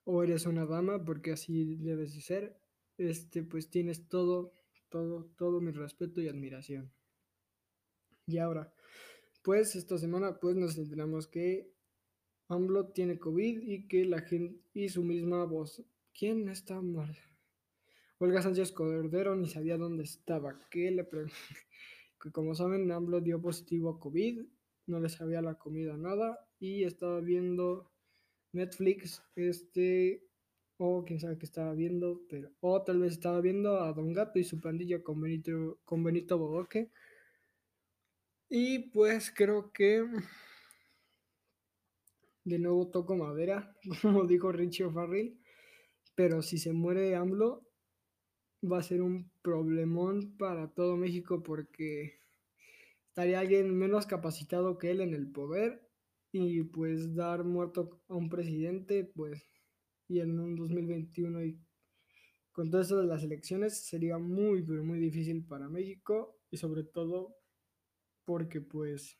o 0.04 0.22
eres 0.24 0.46
una 0.46 0.66
dama, 0.66 1.04
porque 1.04 1.32
así 1.32 1.76
debes 1.76 2.14
de 2.14 2.22
ser, 2.22 2.60
este, 2.96 3.42
pues 3.42 3.68
tienes 3.68 4.08
todo, 4.08 4.54
todo, 4.88 5.26
todo 5.36 5.60
mi 5.60 5.72
respeto 5.72 6.20
y 6.20 6.28
admiración. 6.28 6.90
Y 8.26 8.38
ahora, 8.38 8.72
pues 9.42 9.76
esta 9.76 9.98
semana 9.98 10.40
pues 10.40 10.56
nos 10.56 10.76
enteramos 10.78 11.26
que 11.26 11.70
AMLO 12.48 12.88
tiene 12.88 13.18
COVID 13.18 13.60
y 13.62 13.86
que 13.88 14.04
la 14.06 14.22
gente 14.22 14.60
y 14.72 14.88
su 14.88 15.04
misma 15.04 15.44
voz. 15.44 15.82
¿Quién 16.12 16.48
está 16.48 16.80
mal? 16.80 17.16
Olga 18.22 18.42
Sánchez 18.42 18.72
Cordero 18.72 19.34
ni 19.34 19.48
sabía 19.48 19.78
dónde 19.78 20.04
estaba. 20.04 20.60
¿Qué 20.70 20.90
le 20.90 21.08
que 22.20 22.30
como 22.30 22.54
saben, 22.54 22.92
AMLO 22.92 23.22
dio 23.22 23.40
positivo 23.40 23.88
a 23.88 23.98
COVID 23.98 24.42
no 24.86 25.00
le 25.00 25.08
sabía 25.08 25.40
la 25.40 25.54
comida 25.54 25.96
nada 25.96 26.46
y 26.58 26.84
estaba 26.84 27.20
viendo 27.20 27.90
Netflix, 28.52 29.22
este, 29.36 30.26
o 30.76 31.04
quién 31.04 31.18
sabe 31.18 31.38
qué 31.38 31.46
estaba 31.46 31.72
viendo, 31.72 32.22
pero, 32.28 32.50
o 32.60 32.82
tal 32.82 32.98
vez 32.98 33.12
estaba 33.12 33.40
viendo 33.40 33.80
a 33.80 33.92
Don 33.94 34.12
Gato 34.12 34.38
y 34.38 34.44
su 34.44 34.60
pandilla 34.60 35.02
con 35.02 35.20
Benito, 35.20 35.78
con 35.86 36.04
Benito 36.04 36.36
Bodoque. 36.36 36.90
Y 38.50 38.90
pues 38.90 39.32
creo 39.34 39.72
que 39.72 40.04
de 42.44 42.58
nuevo 42.58 42.88
toco 42.88 43.16
madera, 43.16 43.74
como 44.02 44.26
dijo 44.26 44.52
Richie 44.52 44.84
O'Farrell, 44.84 45.38
pero 46.14 46.42
si 46.42 46.58
se 46.58 46.72
muere 46.72 47.14
AMLO 47.14 47.69
va 48.62 48.78
a 48.78 48.82
ser 48.82 49.02
un 49.02 49.30
problemón 49.42 50.36
para 50.36 50.68
todo 50.68 50.96
México 50.96 51.42
porque 51.42 52.20
estaría 53.08 53.40
alguien 53.40 53.76
menos 53.76 54.06
capacitado 54.06 54.78
que 54.78 54.90
él 54.90 55.00
en 55.00 55.14
el 55.14 55.30
poder 55.30 55.88
y 56.32 56.62
pues 56.62 57.14
dar 57.14 57.44
muerto 57.44 58.00
a 58.08 58.14
un 58.14 58.28
presidente, 58.28 59.04
pues, 59.04 59.44
y 60.08 60.20
en 60.20 60.38
un 60.38 60.54
2021 60.56 61.44
y 61.44 61.60
con 62.52 62.70
todo 62.70 62.80
eso 62.82 62.98
de 62.98 63.06
las 63.06 63.22
elecciones 63.22 63.84
sería 63.86 64.18
muy, 64.18 64.62
pero 64.62 64.84
muy 64.84 64.98
difícil 64.98 65.44
para 65.44 65.68
México 65.68 66.38
y 66.50 66.56
sobre 66.56 66.84
todo 66.84 67.36
porque 68.24 68.60
pues 68.60 69.18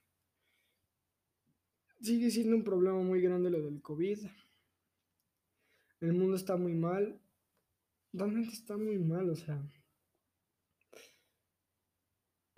sigue 2.01 2.31
siendo 2.31 2.57
un 2.57 2.65
problema 2.65 3.03
muy 3.03 3.21
grande 3.21 3.51
lo 3.51 3.63
del 3.63 3.81
COVID. 3.81 4.19
El 6.01 6.13
mundo 6.15 6.37
está 6.37 6.57
muy 6.57 6.75
mal, 6.75 7.21
realmente 8.13 8.53
está 8.53 8.77
muy 8.77 8.99
mal, 8.99 9.31
o 9.31 9.37
sea, 9.37 9.63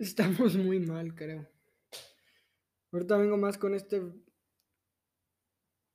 Estamos 0.03 0.57
muy 0.57 0.79
mal, 0.79 1.15
creo. 1.15 1.47
Ahorita 2.91 3.15
vengo 3.15 3.37
más 3.37 3.57
con 3.57 3.73
este 3.73 4.01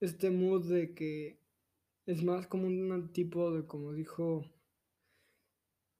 este 0.00 0.30
mood 0.30 0.66
de 0.72 0.94
que 0.94 1.42
es 2.06 2.22
más 2.22 2.46
como 2.46 2.68
un 2.68 3.12
tipo 3.12 3.52
de 3.52 3.66
como 3.66 3.92
dijo 3.92 4.44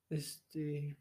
este 0.08 0.96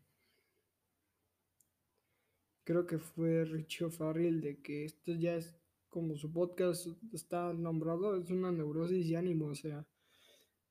creo 2.65 2.85
que 2.85 2.97
fue 2.97 3.45
Richie 3.45 3.89
Farrell 3.89 4.41
de 4.41 4.61
que 4.61 4.83
esto 4.83 5.13
ya 5.13 5.35
es 5.35 5.55
como 5.87 6.17
su 6.17 6.33
podcast 6.33 6.87
está 7.13 7.53
nombrado 7.53 8.17
es 8.17 8.29
una 8.31 8.51
neurosis 8.51 9.07
de 9.07 9.15
ánimo 9.15 9.45
o 9.45 9.55
sea 9.55 9.87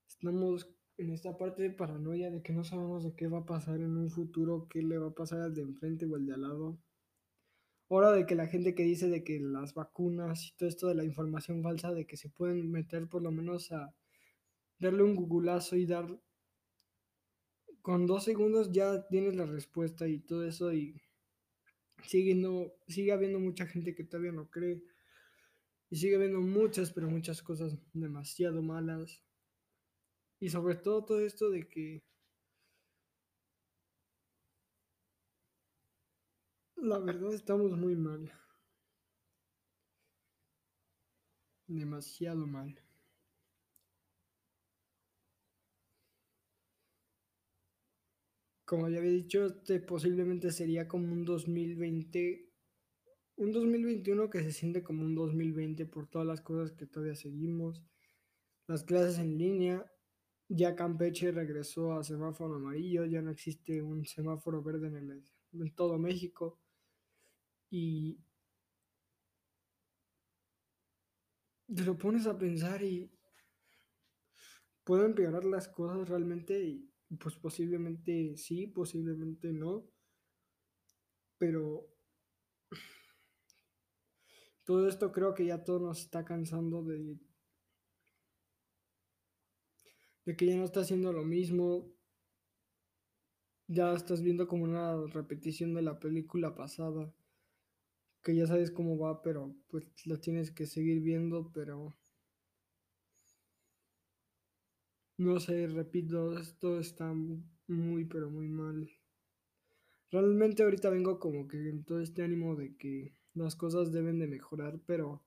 estamos 0.07 0.69
en 0.97 1.11
esta 1.11 1.37
parte 1.37 1.61
de 1.61 1.69
paranoia 1.69 2.31
de 2.31 2.41
que 2.41 2.53
no 2.53 2.63
sabemos 2.63 3.03
de 3.03 3.13
qué 3.15 3.27
va 3.27 3.39
a 3.39 3.45
pasar 3.45 3.75
en 3.75 3.97
un 3.97 4.09
futuro, 4.09 4.67
qué 4.67 4.81
le 4.81 4.97
va 4.97 5.09
a 5.09 5.15
pasar 5.15 5.41
al 5.41 5.53
de 5.53 5.61
enfrente 5.61 6.05
o 6.05 6.15
al 6.15 6.25
de 6.25 6.33
al 6.33 6.41
lado. 6.41 6.79
Ahora 7.89 8.11
de 8.11 8.25
que 8.25 8.35
la 8.35 8.47
gente 8.47 8.73
que 8.73 8.83
dice 8.83 9.07
de 9.07 9.23
que 9.23 9.39
las 9.39 9.73
vacunas 9.73 10.47
y 10.47 10.57
todo 10.57 10.67
esto 10.67 10.87
de 10.87 10.95
la 10.95 11.05
información 11.05 11.61
falsa, 11.61 11.93
de 11.93 12.05
que 12.07 12.17
se 12.17 12.29
pueden 12.29 12.71
meter 12.71 13.07
por 13.07 13.21
lo 13.21 13.31
menos 13.31 13.71
a 13.71 13.93
darle 14.79 15.03
un 15.03 15.15
googleazo 15.15 15.75
y 15.75 15.85
dar... 15.85 16.19
Con 17.81 18.05
dos 18.05 18.25
segundos 18.25 18.71
ya 18.73 19.07
tienes 19.07 19.35
la 19.35 19.45
respuesta 19.45 20.07
y 20.07 20.19
todo 20.19 20.45
eso 20.45 20.73
y 20.73 20.99
sigue, 22.03 22.35
sigue 22.87 23.13
habiendo 23.13 23.39
mucha 23.39 23.65
gente 23.65 23.95
que 23.95 24.03
todavía 24.03 24.33
no 24.33 24.49
cree. 24.49 24.83
Y 25.89 25.95
sigue 25.95 26.17
habiendo 26.17 26.41
muchas, 26.41 26.91
pero 26.91 27.09
muchas 27.09 27.41
cosas 27.41 27.77
demasiado 27.93 28.61
malas 28.61 29.21
y 30.39 30.49
sobre 30.49 30.75
todo 30.75 31.05
todo 31.05 31.21
esto 31.21 31.49
de 31.49 31.67
que 31.67 32.03
La 36.77 36.99
verdad 36.99 37.33
estamos 37.33 37.71
muy 37.71 37.95
mal. 37.95 38.31
Demasiado 41.67 42.45
mal. 42.45 42.79
Como 48.63 48.89
ya 48.89 48.99
había 48.99 49.11
dicho, 49.11 49.45
este 49.47 49.79
posiblemente 49.79 50.51
sería 50.51 50.87
como 50.87 51.11
un 51.11 51.25
2020, 51.25 52.51
un 53.37 53.51
2021 53.51 54.29
que 54.29 54.43
se 54.43 54.51
siente 54.51 54.83
como 54.83 55.03
un 55.03 55.15
2020 55.15 55.85
por 55.85 56.07
todas 56.07 56.27
las 56.27 56.41
cosas 56.41 56.71
que 56.73 56.85
todavía 56.85 57.15
seguimos. 57.15 57.81
Las 58.67 58.83
clases 58.83 59.19
en 59.19 59.37
línea, 59.37 59.85
ya 60.49 60.75
Campeche 60.75 61.31
regresó 61.31 61.93
a 61.93 62.03
semáforo 62.03 62.55
amarillo, 62.55 63.05
ya 63.05 63.21
no 63.21 63.31
existe 63.31 63.81
un 63.81 64.05
semáforo 64.05 64.61
verde 64.63 64.87
en, 64.87 65.75
todo 65.75 65.97
México. 65.97 66.59
Y 67.69 68.17
te 71.73 71.83
lo 71.83 71.97
pones 71.97 72.27
a 72.27 72.37
pensar 72.37 72.81
y 72.81 73.11
puedo 74.83 75.05
empeorar 75.05 75.43
las 75.43 75.67
cosas 75.67 76.07
realmente 76.07 76.63
y 76.63 76.89
pues 77.19 77.35
posiblemente 77.35 78.37
sí, 78.37 78.67
posiblemente 78.67 79.51
no. 79.51 79.85
Pero 81.37 81.87
todo 84.63 84.87
esto 84.87 85.11
creo 85.11 85.33
que 85.33 85.45
ya 85.45 85.63
todo 85.63 85.79
nos 85.79 85.99
está 85.99 86.25
cansando 86.25 86.83
de, 86.83 87.17
de 90.27 90.35
que 90.35 90.45
ya 90.45 90.57
no 90.57 90.65
está 90.65 90.81
haciendo 90.81 91.13
lo 91.13 91.23
mismo. 91.23 91.89
Ya 93.67 93.93
estás 93.93 94.21
viendo 94.21 94.45
como 94.45 94.65
una 94.65 95.07
repetición 95.07 95.73
de 95.73 95.81
la 95.81 96.01
película 96.01 96.53
pasada. 96.53 97.13
Que 98.21 98.35
ya 98.35 98.45
sabes 98.45 98.69
cómo 98.69 98.97
va, 98.97 99.21
pero 99.21 99.55
pues 99.69 99.89
lo 100.05 100.19
tienes 100.19 100.51
que 100.51 100.65
seguir 100.65 100.99
viendo, 100.99 101.49
pero 101.53 101.95
no 105.17 105.39
sé, 105.39 105.65
repito, 105.67 106.37
esto 106.37 106.77
está 106.77 107.13
muy, 107.67 108.03
pero 108.03 108.29
muy 108.29 108.49
mal. 108.49 108.91
Realmente 110.11 110.63
ahorita 110.63 110.89
vengo 110.89 111.19
como 111.19 111.47
que 111.47 111.69
en 111.69 111.85
todo 111.85 112.01
este 112.01 112.23
ánimo 112.23 112.57
de 112.57 112.75
que 112.75 113.15
las 113.33 113.55
cosas 113.55 113.93
deben 113.93 114.19
de 114.19 114.27
mejorar, 114.27 114.77
pero 114.85 115.23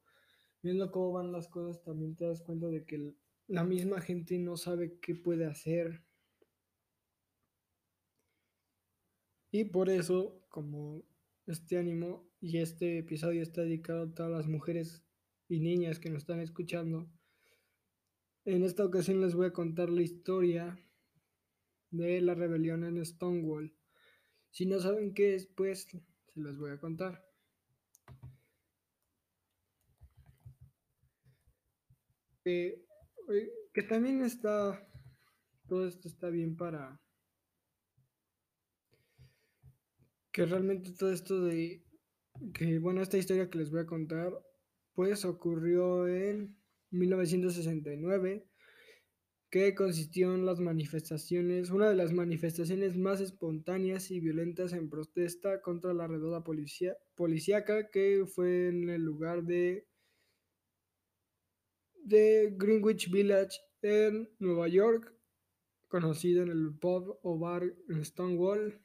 viendo 0.63 0.91
cómo 0.91 1.13
van 1.13 1.33
las 1.33 1.49
cosas 1.49 1.83
también 1.83 2.17
te 2.17 2.27
das 2.27 2.43
cuenta 2.43 2.67
de 2.67 2.85
que 2.85 3.15
la 3.51 3.65
misma 3.65 4.01
gente 4.01 4.39
no 4.39 4.57
sabe 4.57 5.01
qué 5.01 5.17
puede 5.17 5.45
hacer. 5.45 6.05
Y 9.51 9.65
por 9.65 9.91
eso, 9.91 10.41
como 10.49 11.03
este 11.47 11.77
ánimo 11.77 12.31
y 12.41 12.59
este 12.59 12.99
episodio 12.99 13.43
está 13.43 13.63
dedicado 13.63 14.05
a 14.05 14.15
todas 14.15 14.31
las 14.31 14.47
mujeres 14.47 15.03
y 15.49 15.59
niñas 15.59 15.99
que 15.99 16.11
nos 16.11 16.19
están 16.19 16.39
escuchando, 16.39 17.11
en 18.45 18.63
esta 18.63 18.85
ocasión 18.85 19.21
les 19.21 19.35
voy 19.35 19.49
a 19.49 19.53
contar 19.53 19.91
la 19.91 20.03
historia 20.03 20.79
de 21.91 22.21
la 22.21 22.35
rebelión 22.35 22.85
en 22.85 23.05
Stonewall. 23.05 23.75
Si 24.51 24.65
no 24.65 24.79
saben 24.79 25.13
qué 25.13 25.35
es, 25.35 25.47
pues 25.47 25.89
se 25.89 26.41
los 26.41 26.57
voy 26.57 26.71
a 26.71 26.79
contar. 26.79 27.27
Eh, 32.45 32.87
que 33.73 33.83
también 33.83 34.23
está, 34.23 34.87
todo 35.69 35.87
esto 35.87 36.09
está 36.09 36.29
bien 36.29 36.57
para 36.57 37.01
que 40.33 40.47
realmente 40.47 40.93
todo 40.93 41.13
esto 41.13 41.45
de, 41.45 41.85
que 42.55 42.79
bueno, 42.79 43.03
esta 43.03 43.19
historia 43.19 43.51
que 43.51 43.59
les 43.59 43.71
voy 43.71 43.81
a 43.81 43.87
contar, 43.87 44.33
pues 44.95 45.25
ocurrió 45.25 46.07
en 46.07 46.57
1969, 46.91 48.47
que 49.51 49.75
consistió 49.75 50.35
en 50.35 50.47
las 50.47 50.61
manifestaciones, 50.61 51.71
una 51.71 51.89
de 51.89 51.97
las 51.97 52.13
manifestaciones 52.13 52.97
más 52.97 53.21
espontáneas 53.21 54.11
y 54.11 54.21
violentas 54.21 54.73
en 54.73 54.89
protesta 54.89 55.61
contra 55.61 55.93
la 55.93 56.07
redada 56.07 56.45
policía, 56.45 56.97
policíaca 57.17 57.91
que 57.91 58.25
fue 58.27 58.69
en 58.69 58.89
el 58.89 59.03
lugar 59.03 59.43
de, 59.43 59.89
de 62.11 62.53
Greenwich 62.57 63.09
Village 63.09 63.61
en 63.83 64.29
Nueva 64.41 64.67
York, 64.67 65.15
conocido 65.87 66.43
en 66.43 66.49
el 66.51 66.77
pub 66.77 67.19
o 67.23 67.39
bar 67.39 67.63
Stonewall, 68.03 68.81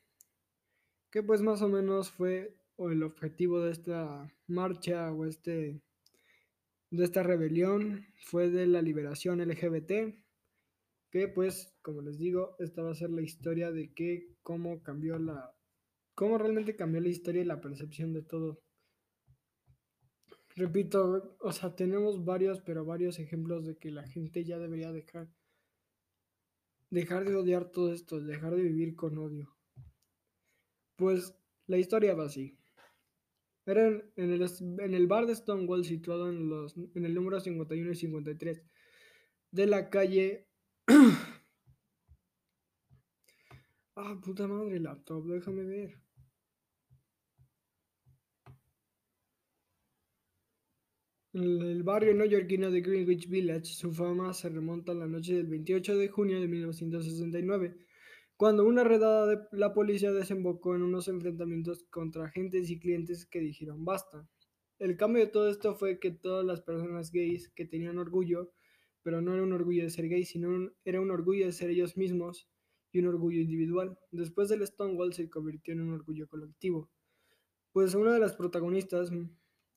que 1.09 1.23
pues 1.23 1.41
más 1.41 1.61
o 1.63 1.67
menos 1.67 2.11
fue 2.11 2.55
el 2.77 3.01
objetivo 3.01 3.61
de 3.61 3.71
esta 3.71 4.31
marcha 4.47 5.11
o 5.11 5.25
este 5.25 5.81
de 6.91 7.03
esta 7.03 7.23
rebelión 7.23 8.05
fue 8.19 8.49
de 8.49 8.67
la 8.67 8.81
liberación 8.81 9.39
LGBT, 9.41 10.15
que 11.09 11.27
pues, 11.27 11.73
como 11.81 12.01
les 12.01 12.19
digo, 12.19 12.55
esta 12.59 12.83
va 12.83 12.91
a 12.91 12.95
ser 12.95 13.09
la 13.09 13.23
historia 13.23 13.71
de 13.71 13.91
que 13.91 14.35
cómo 14.43 14.83
cambió 14.83 15.17
la, 15.17 15.55
cómo 16.13 16.37
realmente 16.37 16.75
cambió 16.75 17.01
la 17.01 17.09
historia 17.09 17.41
y 17.41 17.45
la 17.45 17.59
percepción 17.59 18.13
de 18.13 18.21
todo. 18.21 18.61
Repito, 20.55 21.35
o 21.41 21.51
sea, 21.51 21.75
tenemos 21.75 22.23
varios, 22.23 22.61
pero 22.61 22.85
varios 22.85 23.19
ejemplos 23.19 23.65
de 23.65 23.77
que 23.77 23.91
la 23.91 24.07
gente 24.07 24.45
ya 24.45 24.57
debería 24.57 24.93
dejar, 24.93 25.27
dejar 26.89 27.25
de 27.25 27.35
odiar 27.35 27.71
todo 27.71 27.91
esto, 27.91 28.21
dejar 28.21 28.55
de 28.55 28.63
vivir 28.63 28.95
con 28.95 29.17
odio. 29.17 29.53
Pues 30.95 31.35
la 31.67 31.77
historia 31.77 32.15
va 32.15 32.25
así. 32.25 32.57
Era 33.65 33.87
en, 33.87 34.31
el, 34.31 34.41
en 34.79 34.93
el 34.93 35.07
bar 35.07 35.25
de 35.25 35.35
Stonewall 35.35 35.83
situado 35.83 36.29
en, 36.29 36.49
los, 36.49 36.77
en 36.77 37.03
el 37.03 37.13
número 37.13 37.41
51 37.41 37.91
y 37.91 37.95
53 37.95 38.63
de 39.51 39.67
la 39.67 39.89
calle... 39.89 40.47
ah, 43.95 44.21
puta 44.23 44.47
madre, 44.47 44.79
laptop, 44.79 45.25
déjame 45.25 45.65
ver. 45.65 46.04
El 51.35 51.83
barrio 51.83 52.13
neoyorquino 52.13 52.71
de 52.71 52.79
Greenwich 52.79 53.27
Village, 53.27 53.65
su 53.65 53.91
fama 53.91 54.33
se 54.33 54.47
remonta 54.47 54.93
a 54.93 54.95
la 54.95 55.05
noche 55.05 55.35
del 55.35 55.47
28 55.47 55.97
de 55.97 56.07
junio 56.07 56.39
de 56.39 56.47
1969 56.47 57.75
cuando 58.37 58.65
una 58.65 58.85
redada 58.85 59.27
de 59.27 59.39
la 59.51 59.73
policía 59.73 60.13
desembocó 60.13 60.75
en 60.75 60.83
unos 60.83 61.09
enfrentamientos 61.09 61.83
contra 61.89 62.23
agentes 62.23 62.69
y 62.69 62.79
clientes 62.79 63.25
que 63.25 63.41
dijeron 63.41 63.83
basta. 63.83 64.25
El 64.79 64.95
cambio 64.95 65.25
de 65.25 65.29
todo 65.29 65.49
esto 65.49 65.75
fue 65.75 65.99
que 65.99 66.11
todas 66.11 66.45
las 66.45 66.61
personas 66.61 67.11
gays 67.11 67.49
que 67.49 67.65
tenían 67.65 67.97
orgullo, 67.97 68.53
pero 69.01 69.21
no 69.21 69.33
era 69.33 69.43
un 69.43 69.51
orgullo 69.51 69.83
de 69.83 69.89
ser 69.89 70.07
gay, 70.07 70.23
sino 70.23 70.71
era 70.85 71.01
un 71.01 71.11
orgullo 71.11 71.47
de 71.47 71.51
ser 71.51 71.69
ellos 71.69 71.97
mismos 71.97 72.47
y 72.93 72.99
un 72.99 73.07
orgullo 73.07 73.41
individual. 73.41 73.99
Después 74.09 74.47
del 74.47 74.65
Stonewall 74.65 75.11
se 75.11 75.29
convirtió 75.29 75.73
en 75.73 75.81
un 75.81 75.91
orgullo 75.95 76.29
colectivo. 76.29 76.89
Pues 77.73 77.93
una 77.93 78.13
de 78.13 78.21
las 78.21 78.37
protagonistas, 78.37 79.11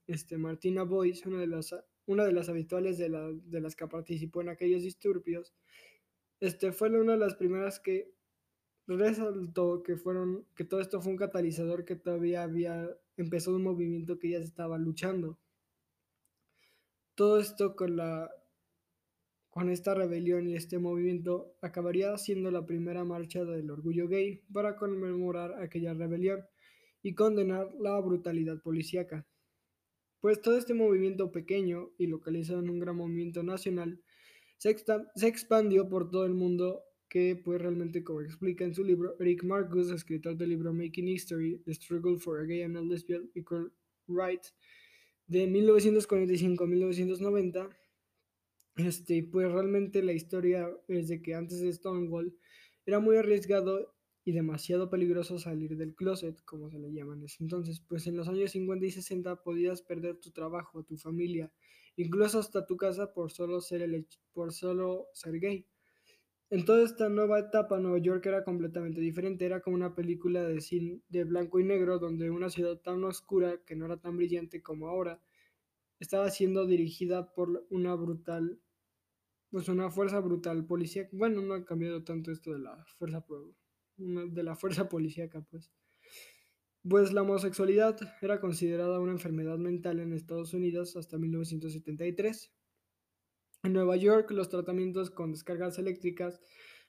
este, 0.08 0.38
Martina 0.38 0.82
Boyce, 0.82 1.28
una 1.28 1.38
de 1.38 1.46
las, 1.46 1.76
una 2.06 2.24
de 2.24 2.32
las 2.32 2.48
habituales 2.48 2.98
de, 2.98 3.08
de 3.44 3.60
las 3.60 3.76
que 3.76 3.86
participó 3.86 4.40
en 4.40 4.48
aquellos 4.48 4.82
disturbios, 4.82 5.54
este, 6.40 6.72
fue 6.72 6.88
una 6.88 7.12
de 7.12 7.18
las 7.18 7.34
primeras 7.36 7.78
que 7.78 8.12
resaltó 8.86 9.82
que 9.82 9.96
fueron 9.96 10.46
que 10.56 10.64
todo 10.64 10.80
esto 10.80 11.00
fue 11.00 11.12
un 11.12 11.18
catalizador 11.18 11.84
que 11.84 11.94
todavía 11.94 12.42
había 12.42 12.88
empezado 13.16 13.56
un 13.56 13.64
movimiento 13.64 14.18
que 14.18 14.30
ya 14.30 14.38
se 14.38 14.46
estaba 14.46 14.78
luchando. 14.78 15.38
Todo 17.14 17.38
esto 17.38 17.76
con 17.76 17.96
la 17.96 18.30
con 19.50 19.70
esta 19.70 19.94
rebelión 19.94 20.48
y 20.48 20.54
este 20.54 20.78
movimiento 20.78 21.56
acabaría 21.62 22.16
siendo 22.16 22.50
la 22.50 22.64
primera 22.64 23.04
marcha 23.04 23.44
del 23.44 23.70
orgullo 23.70 24.06
gay 24.06 24.42
para 24.52 24.76
conmemorar 24.76 25.60
aquella 25.60 25.94
rebelión 25.94 26.44
y 27.02 27.14
condenar 27.14 27.74
la 27.80 27.98
brutalidad 28.00 28.60
policíaca. 28.62 29.26
Pues 30.20 30.40
todo 30.40 30.58
este 30.58 30.74
movimiento 30.74 31.30
pequeño 31.30 31.92
y 31.96 32.08
localizado 32.08 32.58
en 32.60 32.70
un 32.70 32.80
gran 32.80 32.96
movimiento 32.96 33.42
nacional 33.42 34.00
se, 34.56 34.76
expandió 35.26 35.88
por 35.88 36.10
todo 36.10 36.26
el 36.26 36.34
mundo 36.34 36.82
que 37.08 37.36
pues 37.36 37.60
realmente 37.60 38.04
como 38.04 38.20
explica 38.20 38.64
en 38.64 38.74
su 38.74 38.84
libro, 38.84 39.16
Eric 39.20 39.44
Marcus, 39.44 39.90
escritor 39.90 40.36
del 40.36 40.50
libro 40.50 40.74
Making 40.74 41.08
History, 41.08 41.58
The 41.64 41.74
Struggle 41.74 42.18
for 42.18 42.40
a 42.40 42.44
Gay 42.44 42.62
and 42.62 42.76
a 42.76 42.82
Lesbian 42.82 43.30
Equal 43.34 43.72
Rights, 44.08 44.54
de 45.26 45.48
1945-1990, 45.48 47.74
este, 48.76 49.22
pues 49.22 49.50
realmente 49.50 50.02
la 50.02 50.12
historia 50.12 50.68
es 50.88 51.08
de 51.08 51.22
que 51.22 51.34
antes 51.34 51.60
de 51.60 51.72
Stonewall 51.72 52.36
era 52.84 53.00
muy 53.00 53.16
arriesgado 53.16 53.94
y 54.28 54.32
demasiado 54.32 54.90
peligroso 54.90 55.38
salir 55.38 55.74
del 55.78 55.94
closet, 55.94 56.44
como 56.44 56.68
se 56.68 56.78
le 56.78 56.92
llama 56.92 57.14
en 57.14 57.22
ese 57.22 57.42
entonces, 57.42 57.80
pues 57.80 58.06
en 58.06 58.14
los 58.14 58.28
años 58.28 58.50
50 58.50 58.84
y 58.84 58.90
60 58.90 59.42
podías 59.42 59.80
perder 59.80 60.18
tu 60.20 60.32
trabajo, 60.32 60.84
tu 60.84 60.98
familia, 60.98 61.50
incluso 61.96 62.38
hasta 62.38 62.66
tu 62.66 62.76
casa 62.76 63.14
por 63.14 63.30
solo 63.32 63.62
ser, 63.62 63.80
el, 63.80 64.06
por 64.34 64.52
solo 64.52 65.06
ser 65.14 65.40
gay. 65.40 65.66
En 66.50 66.66
toda 66.66 66.84
esta 66.84 67.08
nueva 67.08 67.38
etapa, 67.38 67.80
Nueva 67.80 67.96
York 67.96 68.26
era 68.26 68.44
completamente 68.44 69.00
diferente. 69.00 69.46
Era 69.46 69.62
como 69.62 69.76
una 69.76 69.94
película 69.94 70.42
de 70.42 70.60
cine 70.60 71.00
de 71.08 71.24
blanco 71.24 71.58
y 71.58 71.64
negro, 71.64 71.98
donde 71.98 72.28
una 72.28 72.50
ciudad 72.50 72.76
tan 72.76 73.04
oscura, 73.04 73.62
que 73.64 73.76
no 73.76 73.86
era 73.86 73.96
tan 73.96 74.18
brillante 74.18 74.60
como 74.60 74.88
ahora, 74.88 75.22
estaba 76.00 76.28
siendo 76.30 76.66
dirigida 76.66 77.32
por 77.32 77.66
una 77.70 77.94
brutal, 77.94 78.60
pues 79.50 79.70
una 79.70 79.90
fuerza 79.90 80.20
brutal 80.20 80.66
policíaca. 80.66 81.08
Bueno, 81.12 81.40
no 81.40 81.54
ha 81.54 81.64
cambiado 81.64 82.04
tanto 82.04 82.30
esto 82.30 82.52
de 82.52 82.58
la 82.58 82.84
fuerza, 82.98 83.24
de 83.98 84.42
la 84.42 84.56
fuerza 84.56 84.88
policíaca, 84.88 85.42
pues. 85.50 85.70
Pues 86.88 87.12
la 87.12 87.22
homosexualidad 87.22 87.98
era 88.22 88.40
considerada 88.40 89.00
una 89.00 89.12
enfermedad 89.12 89.58
mental 89.58 90.00
en 90.00 90.12
Estados 90.12 90.54
Unidos 90.54 90.96
hasta 90.96 91.18
1973. 91.18 92.52
En 93.64 93.72
Nueva 93.72 93.96
York, 93.96 94.30
los 94.30 94.48
tratamientos 94.48 95.10
con 95.10 95.32
descargas 95.32 95.78
eléctricas 95.78 96.40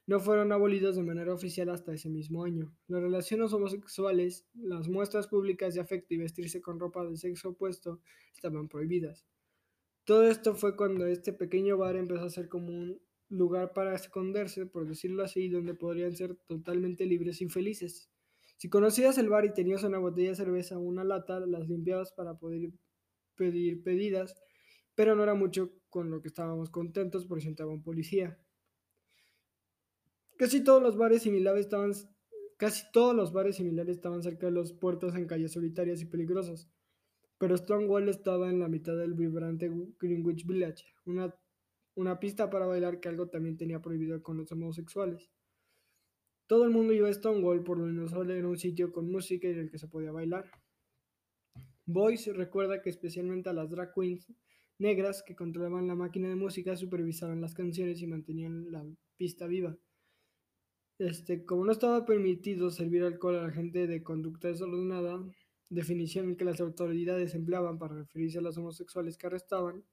no 0.06 0.19
fueron 0.19 0.52
abolidos 0.52 0.95
de 0.95 1.04
manera 1.04 1.34
oficial 1.34 1.69
hasta 1.69 1.93
ese 1.93 2.10
mismo 2.10 2.43
año. 2.43 2.76
Las 2.88 3.02
relaciones 3.02 3.52
homosexuales, 3.54 4.48
las 4.54 4.88
muestras 4.88 5.28
públicas 5.28 5.74
de 5.74 5.82
afecto 5.82 6.13
y 6.13 6.17
vestirse 6.17 6.62
con 6.62 6.80
ropa 6.80 7.06
de 7.06 7.17
sexo 7.17 7.50
opuesto 7.50 8.00
estaban 8.34 8.67
prohibidas. 8.69 9.28
Todo 10.06 10.24
esto 10.24 10.56
fue 10.56 10.76
cuando 10.76 11.06
este 11.06 11.34
pequeño 11.34 11.78
bar 11.78 11.95
empezó 11.95 12.24
a 12.24 12.30
ser 12.32 12.50
como 12.50 12.69
un 12.69 13.00
lugar 13.29 13.73
para 13.73 13.95
esconderse, 13.95 14.65
por 14.65 14.87
decirlo 14.87 15.23
así, 15.23 15.49
donde 15.49 15.73
podrían 15.73 16.15
ser 16.15 16.35
totalmente 16.47 17.05
libres 17.05 17.41
y 17.41 17.49
felices. 17.49 18.09
Si 18.57 18.69
conocías 18.69 19.17
el 19.17 19.29
bar 19.29 19.45
y 19.45 19.53
tenías 19.53 19.83
una 19.83 19.99
botella 19.99 20.29
de 20.29 20.35
cerveza 20.35 20.77
o 20.77 20.81
una 20.81 21.03
lata, 21.03 21.39
las 21.39 21.67
limpiabas 21.67 22.11
para 22.11 22.37
poder 22.37 22.71
pedir 23.35 23.83
pedidas 23.83 24.35
pero 24.99 25.15
no 25.15 25.23
era 25.23 25.33
mucho 25.33 25.71
con 25.89 26.11
lo 26.11 26.21
que 26.21 26.27
estábamos 26.27 26.69
contentos 26.69 27.25
porque 27.25 27.45
sentaba 27.45 27.71
un 27.71 27.81
policía. 27.81 28.37
Casi 30.37 30.61
todos 30.61 30.83
los 30.83 30.97
bares 30.97 31.21
similares 31.21 31.61
estaban 31.61 31.93
casi 32.57 32.91
todos 32.91 33.15
los 33.15 33.31
bares 33.31 33.55
similares 33.55 33.95
estaban 33.95 34.21
cerca 34.21 34.47
de 34.47 34.51
los 34.51 34.73
puertos 34.73 35.15
en 35.15 35.25
calles 35.25 35.53
solitarias 35.53 36.01
y 36.01 36.05
peligrosas, 36.05 36.69
pero 37.37 37.55
Stonewall 37.55 38.09
estaba 38.09 38.49
en 38.49 38.59
la 38.59 38.67
mitad 38.67 38.97
del 38.97 39.13
vibrante 39.13 39.71
Greenwich 40.01 40.45
Village, 40.45 40.83
una, 41.05 41.33
una 41.99 42.19
pista 42.19 42.49
para 42.49 42.65
bailar 42.65 42.99
que 42.99 43.09
algo 43.09 43.27
también 43.27 43.57
tenía 43.57 43.81
prohibido 43.81 44.21
con 44.23 44.38
los 44.38 44.51
homosexuales. 44.51 45.29
Todo 46.47 46.63
el 46.63 46.71
mundo 46.71 46.93
iba 46.93 47.09
a 47.09 47.13
Stonewall, 47.13 47.63
por 47.63 47.77
lo 47.77 47.85
menos 47.85 48.13
era 48.13 48.47
un 48.47 48.57
sitio 48.57 48.91
con 48.91 49.12
música 49.12 49.47
en 49.47 49.59
el 49.59 49.69
que 49.69 49.77
se 49.77 49.88
podía 49.88 50.12
bailar. 50.12 50.49
Boyce 51.85 52.33
recuerda 52.33 52.81
que 52.81 52.89
especialmente 52.89 53.49
a 53.49 53.53
las 53.53 53.69
drag 53.69 53.93
queens 53.93 54.31
negras 54.77 55.23
que 55.23 55.35
controlaban 55.35 55.88
la 55.88 55.95
máquina 55.95 56.29
de 56.29 56.35
música 56.35 56.77
supervisaban 56.77 57.41
las 57.41 57.53
canciones 57.53 58.01
y 58.01 58.07
mantenían 58.07 58.71
la 58.71 58.85
pista 59.17 59.45
viva. 59.45 59.77
Este, 60.99 61.45
como 61.45 61.65
no 61.65 61.71
estaba 61.71 62.05
permitido 62.05 62.71
servir 62.71 63.03
alcohol 63.03 63.35
a 63.35 63.43
la 63.43 63.51
gente 63.51 63.88
de 63.88 64.03
conducta 64.03 64.47
desordenada, 64.47 65.21
definición 65.69 66.35
que 66.38 66.45
las 66.45 66.62
autoridades 66.62 67.35
empleaban 67.35 67.77
para 67.77 67.95
referirse 67.95 68.39
a 68.39 68.41
los 68.41 68.57
homosexuales 68.57 69.17
que 69.17 69.27
arrestaban, 69.27 69.83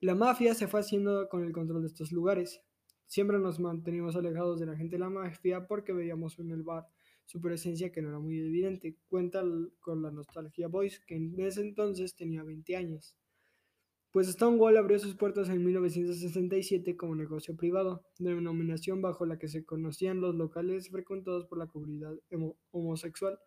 la 0.00 0.14
mafia 0.14 0.54
se 0.54 0.68
fue 0.68 0.80
haciendo 0.80 1.28
con 1.28 1.44
el 1.44 1.52
control 1.52 1.82
de 1.82 1.88
estos 1.88 2.12
lugares. 2.12 2.60
Siempre 3.06 3.38
nos 3.38 3.60
manteníamos 3.60 4.16
alejados 4.16 4.60
de 4.60 4.66
la 4.66 4.76
gente 4.76 4.96
de 4.96 5.00
la 5.00 5.10
mafia 5.10 5.66
porque 5.66 5.92
veíamos 5.92 6.38
en 6.38 6.50
el 6.50 6.62
bar 6.62 6.86
su 7.24 7.40
presencia 7.40 7.92
que 7.92 8.02
no 8.02 8.08
era 8.08 8.18
muy 8.18 8.38
evidente. 8.40 8.96
Cuenta 9.08 9.42
con 9.80 10.02
la 10.02 10.10
nostalgia 10.10 10.68
Boys, 10.68 11.00
que 11.00 11.16
en 11.16 11.38
ese 11.40 11.60
entonces 11.60 12.14
tenía 12.14 12.42
20 12.42 12.76
años 12.76 13.16
pues 14.12 14.26
Stonewall 14.26 14.76
abrió 14.76 14.98
sus 14.98 15.14
puertas 15.14 15.48
en 15.50 15.64
1967 15.64 16.96
como 16.96 17.14
negocio 17.14 17.56
privado, 17.56 18.04
denominación 18.18 19.00
bajo 19.00 19.24
la 19.24 19.38
que 19.38 19.46
se 19.46 19.64
conocían 19.64 20.20
los 20.20 20.34
locales 20.34 20.90
frecuentados 20.90 21.46
por 21.46 21.58
la 21.58 21.68
comunidad 21.68 22.14
homosexual. 22.72 23.38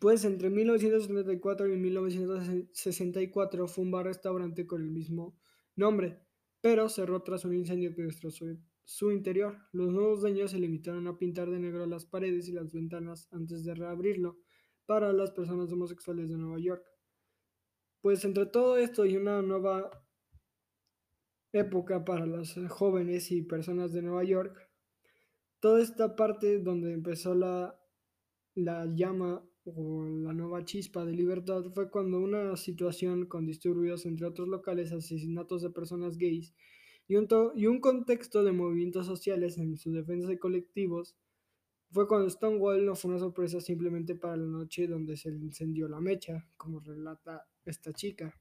Pues 0.00 0.24
entre 0.24 0.48
1974 0.50 1.66
y 1.66 1.76
1964 1.76 3.66
fue 3.66 3.84
un 3.84 3.90
bar-restaurante 3.90 4.66
con 4.66 4.82
el 4.82 4.90
mismo 4.90 5.36
nombre, 5.74 6.20
pero 6.60 6.88
cerró 6.88 7.22
tras 7.22 7.44
un 7.44 7.54
incendio 7.54 7.94
que 7.94 8.02
destrozó 8.02 8.46
su 8.84 9.10
interior. 9.10 9.56
Los 9.72 9.92
nuevos 9.92 10.20
dueños 10.20 10.52
se 10.52 10.58
limitaron 10.58 11.08
a 11.08 11.18
pintar 11.18 11.50
de 11.50 11.58
negro 11.58 11.84
las 11.86 12.06
paredes 12.06 12.48
y 12.48 12.52
las 12.52 12.72
ventanas 12.72 13.28
antes 13.32 13.64
de 13.64 13.74
reabrirlo 13.74 14.38
para 14.86 15.12
las 15.12 15.32
personas 15.32 15.72
homosexuales 15.72 16.28
de 16.28 16.36
Nueva 16.36 16.60
York. 16.60 16.84
Pues 18.00 18.24
entre 18.24 18.46
todo 18.46 18.76
esto 18.76 19.04
y 19.04 19.16
una 19.16 19.42
nueva 19.42 19.90
época 21.52 22.04
para 22.04 22.26
los 22.26 22.54
jóvenes 22.68 23.32
y 23.32 23.42
personas 23.42 23.92
de 23.92 24.02
Nueva 24.02 24.22
York, 24.22 24.70
toda 25.60 25.82
esta 25.82 26.14
parte 26.14 26.60
donde 26.60 26.92
empezó 26.92 27.34
la, 27.34 27.78
la 28.54 28.86
llama 28.94 29.47
o 29.76 30.06
la 30.06 30.32
nueva 30.32 30.64
chispa 30.64 31.04
de 31.04 31.12
libertad 31.12 31.64
fue 31.74 31.90
cuando 31.90 32.20
una 32.20 32.56
situación 32.56 33.26
con 33.26 33.46
disturbios 33.46 34.06
entre 34.06 34.26
otros 34.26 34.48
locales, 34.48 34.92
asesinatos 34.92 35.62
de 35.62 35.70
personas 35.70 36.18
gays 36.18 36.54
y 37.08 37.16
un, 37.16 37.80
contexto 37.80 38.44
de 38.44 38.52
movimientos 38.52 39.06
sociales 39.06 39.56
en 39.56 39.78
su 39.78 39.92
defensa 39.92 40.28
de 40.28 40.38
colectivos, 40.38 41.16
fue 41.90 42.06
cuando 42.06 42.28
Stonewall 42.28 42.84
no 42.84 42.94
fue 42.94 43.12
una 43.12 43.18
sorpresa 43.18 43.62
simplemente 43.62 44.14
para 44.14 44.36
la 44.36 44.44
noche 44.44 44.86
donde 44.86 45.16
se 45.16 45.30
encendió 45.30 45.88
la 45.88 46.02
mecha, 46.02 46.46
como 46.58 46.80
relata 46.80 47.48
esta 47.64 47.94
chica. 47.94 48.38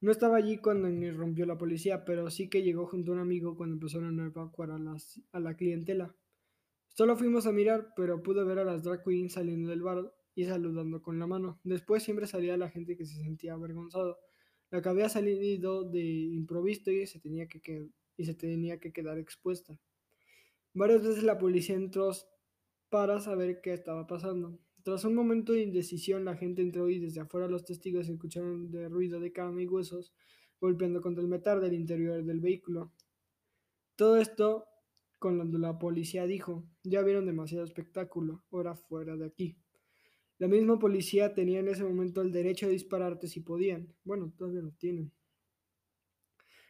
No 0.00 0.12
estaba 0.12 0.36
allí 0.36 0.58
cuando 0.58 0.88
rompió 1.16 1.46
la 1.46 1.58
policía, 1.58 2.04
pero 2.04 2.30
sí 2.30 2.48
que 2.48 2.62
llegó 2.62 2.86
junto 2.86 3.10
a 3.10 3.14
un 3.14 3.20
amigo 3.20 3.56
cuando 3.56 3.74
empezaron 3.74 4.20
a 4.20 4.26
evacuar 4.26 4.70
a, 4.70 4.78
a 5.32 5.40
la 5.40 5.56
clientela. 5.56 6.14
Solo 6.96 7.16
fuimos 7.16 7.46
a 7.46 7.52
mirar, 7.52 7.92
pero 7.96 8.22
pude 8.22 8.44
ver 8.44 8.60
a 8.60 8.64
las 8.64 8.84
drag 8.84 9.02
queens 9.02 9.32
saliendo 9.32 9.68
del 9.68 9.82
bar 9.82 10.14
y 10.36 10.44
saludando 10.44 11.02
con 11.02 11.18
la 11.18 11.26
mano. 11.26 11.60
Después 11.64 12.04
siempre 12.04 12.28
salía 12.28 12.56
la 12.56 12.70
gente 12.70 12.96
que 12.96 13.04
se 13.04 13.16
sentía 13.16 13.54
avergonzado, 13.54 14.18
la 14.70 14.80
que 14.80 14.88
había 14.88 15.08
salido 15.08 15.82
de 15.82 16.04
improviso 16.04 16.92
y 16.92 17.04
se 17.06 17.18
tenía 17.18 17.48
que, 17.48 17.88
y 18.16 18.24
se 18.24 18.34
tenía 18.34 18.78
que 18.78 18.92
quedar 18.92 19.18
expuesta. 19.18 19.76
Varias 20.72 21.02
veces 21.02 21.24
la 21.24 21.36
policía 21.36 21.74
entró 21.74 22.12
para 22.90 23.18
saber 23.18 23.60
qué 23.60 23.72
estaba 23.72 24.06
pasando. 24.06 24.60
Tras 24.84 25.04
un 25.04 25.16
momento 25.16 25.52
de 25.52 25.62
indecisión, 25.62 26.24
la 26.24 26.36
gente 26.36 26.62
entró 26.62 26.88
y 26.88 27.00
desde 27.00 27.20
afuera 27.20 27.48
los 27.48 27.64
testigos 27.64 28.08
escucharon 28.08 28.70
de 28.70 28.88
ruido 28.88 29.18
de 29.18 29.32
carne 29.32 29.62
y 29.62 29.66
huesos 29.66 30.12
golpeando 30.60 31.00
contra 31.00 31.22
el 31.22 31.28
metal 31.28 31.60
del 31.60 31.74
interior 31.74 32.22
del 32.22 32.40
vehículo. 32.40 32.92
Todo 33.96 34.16
esto 34.18 34.66
cuando 35.18 35.58
la 35.58 35.78
policía 35.78 36.26
dijo, 36.26 36.66
ya 36.82 37.02
vieron 37.02 37.26
demasiado 37.26 37.64
espectáculo, 37.64 38.44
ahora 38.50 38.74
fuera 38.74 39.16
de 39.16 39.26
aquí. 39.26 39.56
La 40.38 40.48
misma 40.48 40.78
policía 40.78 41.34
tenía 41.34 41.60
en 41.60 41.68
ese 41.68 41.84
momento 41.84 42.20
el 42.20 42.32
derecho 42.32 42.66
a 42.66 42.70
dispararte 42.70 43.28
si 43.28 43.40
podían. 43.40 43.94
Bueno, 44.04 44.32
todavía 44.36 44.62
lo 44.62 44.72
tienen. 44.72 45.12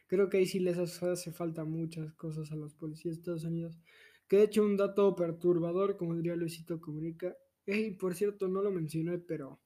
Creo 0.07 0.29
que 0.29 0.37
ahí 0.37 0.45
sí 0.45 0.59
les 0.59 0.77
hace 0.77 1.31
falta 1.31 1.65
muchas 1.65 2.13
cosas 2.13 2.51
a 2.51 2.55
los 2.55 2.75
policías 2.75 3.15
de 3.15 3.19
Estados 3.21 3.43
Unidos. 3.43 3.79
Que 4.27 4.37
de 4.37 4.43
hecho 4.43 4.63
un 4.63 4.77
dato 4.77 5.15
perturbador, 5.15 5.97
como 5.97 6.15
diría 6.15 6.35
Luisito 6.35 6.79
Comunica, 6.79 7.35
y 7.65 7.91
por 7.91 8.15
cierto, 8.15 8.47
no 8.47 8.61
lo 8.61 8.71
mencioné, 8.71 9.17
pero 9.17 9.59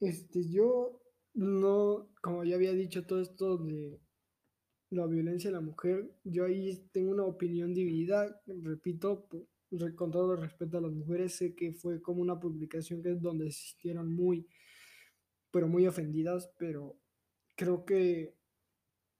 este, 0.00 0.48
yo 0.48 1.02
no, 1.34 2.10
como 2.22 2.44
ya 2.44 2.54
había 2.54 2.72
dicho 2.72 3.06
todo 3.06 3.20
esto 3.20 3.58
de 3.58 4.00
la 4.90 5.06
violencia 5.06 5.50
de 5.50 5.56
la 5.56 5.60
mujer, 5.60 6.10
yo 6.24 6.44
ahí 6.44 6.88
tengo 6.92 7.10
una 7.12 7.24
opinión 7.24 7.74
dividida, 7.74 8.40
repito, 8.46 9.28
con 9.96 10.10
todo 10.10 10.34
el 10.34 10.40
respeto 10.40 10.78
a 10.78 10.80
las 10.80 10.92
mujeres, 10.92 11.36
sé 11.36 11.54
que 11.54 11.72
fue 11.72 12.00
como 12.00 12.22
una 12.22 12.38
publicación 12.38 13.02
que 13.02 13.12
es 13.12 13.20
donde 13.20 13.50
se 13.50 13.94
muy, 13.94 14.46
pero 15.50 15.68
muy 15.68 15.86
ofendidas, 15.86 16.52
pero 16.58 16.96
creo 17.56 17.84
que 17.84 18.34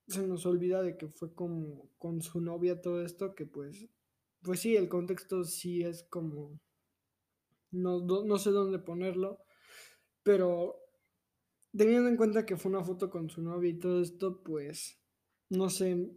se 0.07 0.27
nos 0.27 0.47
olvida 0.47 0.83
de 0.83 0.97
que 0.97 1.09
fue 1.09 1.35
como 1.35 1.91
con 1.99 2.21
su 2.21 2.41
novia 2.41 2.81
todo 2.81 3.03
esto, 3.03 3.35
que 3.35 3.47
pues, 3.47 3.89
pues 4.43 4.61
sí, 4.61 4.77
el 4.77 4.89
contexto 4.89 5.45
sí 5.45 5.83
es 5.83 6.03
como 6.05 6.61
no, 7.75 8.39
sé 8.39 8.51
dónde 8.51 8.79
ponerlo, 8.79 9.39
pero 10.23 10.81
teniendo 11.77 12.09
en 12.09 12.17
cuenta 12.17 12.47
que 12.47 12.57
fue 12.57 12.71
una 12.71 12.85
foto 12.85 13.11
con 13.11 13.29
su 13.29 13.43
novia 13.43 13.71
y 13.71 13.79
todo 13.79 14.01
esto, 14.01 14.43
pues, 14.43 15.01
no 15.51 15.71
sé, 15.71 16.11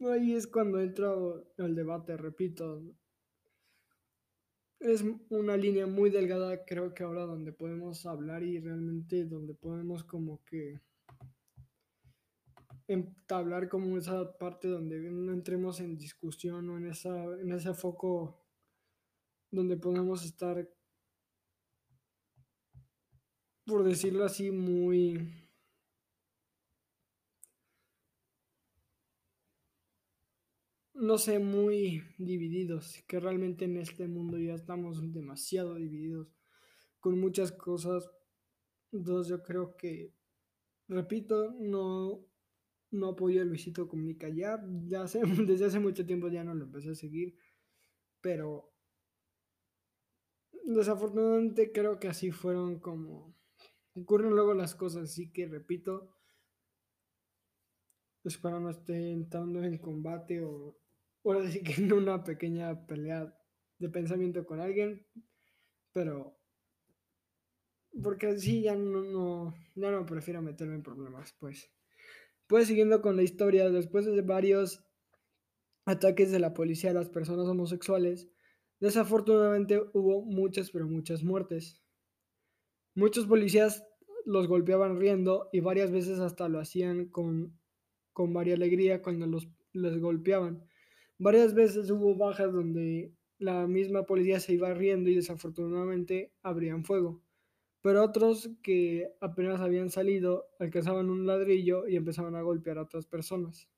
ahí 0.00 0.34
es 0.34 0.46
cuando 0.46 0.80
entra 0.80 1.12
el 1.58 1.74
debate, 1.74 2.16
repito. 2.16 2.82
Es 4.80 5.04
una 5.30 5.56
línea 5.56 5.86
muy 5.86 6.10
delgada, 6.10 6.64
creo 6.64 6.92
que 6.92 7.04
ahora 7.04 7.22
donde 7.22 7.52
podemos 7.52 8.04
hablar 8.04 8.42
y 8.42 8.58
realmente 8.58 9.24
donde 9.24 9.54
podemos 9.54 10.02
como 10.02 10.42
que 10.44 10.80
entablar 12.88 13.68
como 13.68 13.96
esa 13.96 14.36
parte 14.38 14.66
donde 14.66 14.98
no 14.98 15.32
entremos 15.32 15.80
en 15.80 15.96
discusión 15.96 16.68
o 16.68 16.78
en, 16.78 16.88
esa, 16.88 17.24
en 17.40 17.52
ese 17.52 17.72
foco 17.74 18.44
donde 19.52 19.76
podemos 19.76 20.24
estar 20.24 20.68
por 23.64 23.84
decirlo 23.84 24.24
así, 24.24 24.50
muy... 24.50 25.41
no 31.02 31.18
sé, 31.18 31.40
muy 31.40 32.04
divididos, 32.16 33.02
que 33.08 33.18
realmente 33.18 33.64
en 33.64 33.76
este 33.76 34.06
mundo 34.06 34.38
ya 34.38 34.54
estamos 34.54 35.12
demasiado 35.12 35.74
divididos 35.74 36.32
con 37.00 37.18
muchas 37.18 37.50
cosas. 37.50 38.08
Entonces 38.92 39.28
yo 39.28 39.42
creo 39.42 39.76
que, 39.76 40.14
repito, 40.86 41.56
no, 41.58 42.24
no 42.92 43.08
apoyo 43.08 43.42
a 43.42 43.44
Luisito 43.44 43.88
Comunica 43.88 44.28
ya, 44.28 44.64
ya 44.86 45.02
hace, 45.02 45.22
desde 45.44 45.64
hace 45.64 45.80
mucho 45.80 46.06
tiempo 46.06 46.28
ya 46.28 46.44
no 46.44 46.54
lo 46.54 46.66
empecé 46.66 46.90
a 46.90 46.94
seguir, 46.94 47.34
pero 48.20 48.72
desafortunadamente 50.64 51.72
creo 51.72 51.98
que 51.98 52.06
así 52.06 52.30
fueron 52.30 52.78
como 52.78 53.36
ocurren 53.96 54.30
luego 54.30 54.54
las 54.54 54.76
cosas, 54.76 55.10
así 55.10 55.32
que 55.32 55.48
repito, 55.48 56.14
espero 58.22 58.60
no 58.60 58.70
esté 58.70 59.10
entrando 59.10 59.64
en 59.64 59.78
combate 59.78 60.40
o 60.44 60.81
ahora 61.24 61.50
sí 61.50 61.62
que 61.62 61.74
en 61.82 61.92
una 61.92 62.22
pequeña 62.24 62.86
pelea 62.86 63.34
de 63.78 63.88
pensamiento 63.88 64.44
con 64.46 64.60
alguien, 64.60 65.06
pero 65.92 66.38
porque 68.02 68.28
así 68.28 68.62
ya 68.62 68.74
no, 68.74 69.02
no, 69.02 69.54
ya 69.74 69.90
no 69.90 70.06
prefiero 70.06 70.40
meterme 70.40 70.76
en 70.76 70.82
problemas, 70.82 71.34
pues. 71.38 71.70
Pues 72.46 72.68
siguiendo 72.68 73.02
con 73.02 73.16
la 73.16 73.22
historia, 73.22 73.70
después 73.70 74.06
de 74.06 74.22
varios 74.22 74.84
ataques 75.84 76.30
de 76.30 76.38
la 76.38 76.54
policía 76.54 76.90
a 76.90 76.94
las 76.94 77.10
personas 77.10 77.46
homosexuales, 77.46 78.28
desafortunadamente 78.80 79.80
hubo 79.92 80.22
muchas, 80.24 80.70
pero 80.70 80.86
muchas 80.86 81.22
muertes. 81.22 81.82
Muchos 82.94 83.26
policías 83.26 83.84
los 84.24 84.46
golpeaban 84.48 84.98
riendo 84.98 85.48
y 85.52 85.60
varias 85.60 85.90
veces 85.90 86.18
hasta 86.18 86.48
lo 86.48 86.60
hacían 86.60 87.08
con, 87.08 87.58
con 88.12 88.32
varia 88.32 88.54
alegría 88.54 89.02
cuando 89.02 89.26
los 89.26 89.48
les 89.72 89.98
golpeaban. 89.98 90.66
Varias 91.22 91.54
veces 91.54 91.88
hubo 91.88 92.16
bajas 92.16 92.52
donde 92.52 93.12
la 93.38 93.68
misma 93.68 94.02
policía 94.06 94.40
se 94.40 94.54
iba 94.54 94.74
riendo 94.74 95.08
y 95.08 95.14
desafortunadamente 95.14 96.32
abrían 96.42 96.84
fuego. 96.84 97.22
Pero 97.80 98.02
otros 98.02 98.50
que 98.60 99.08
apenas 99.20 99.60
habían 99.60 99.88
salido 99.88 100.48
alcanzaban 100.58 101.10
un 101.10 101.24
ladrillo 101.24 101.86
y 101.86 101.94
empezaban 101.94 102.34
a 102.34 102.42
golpear 102.42 102.78
a 102.78 102.82
otras 102.82 103.06
personas. 103.06 103.68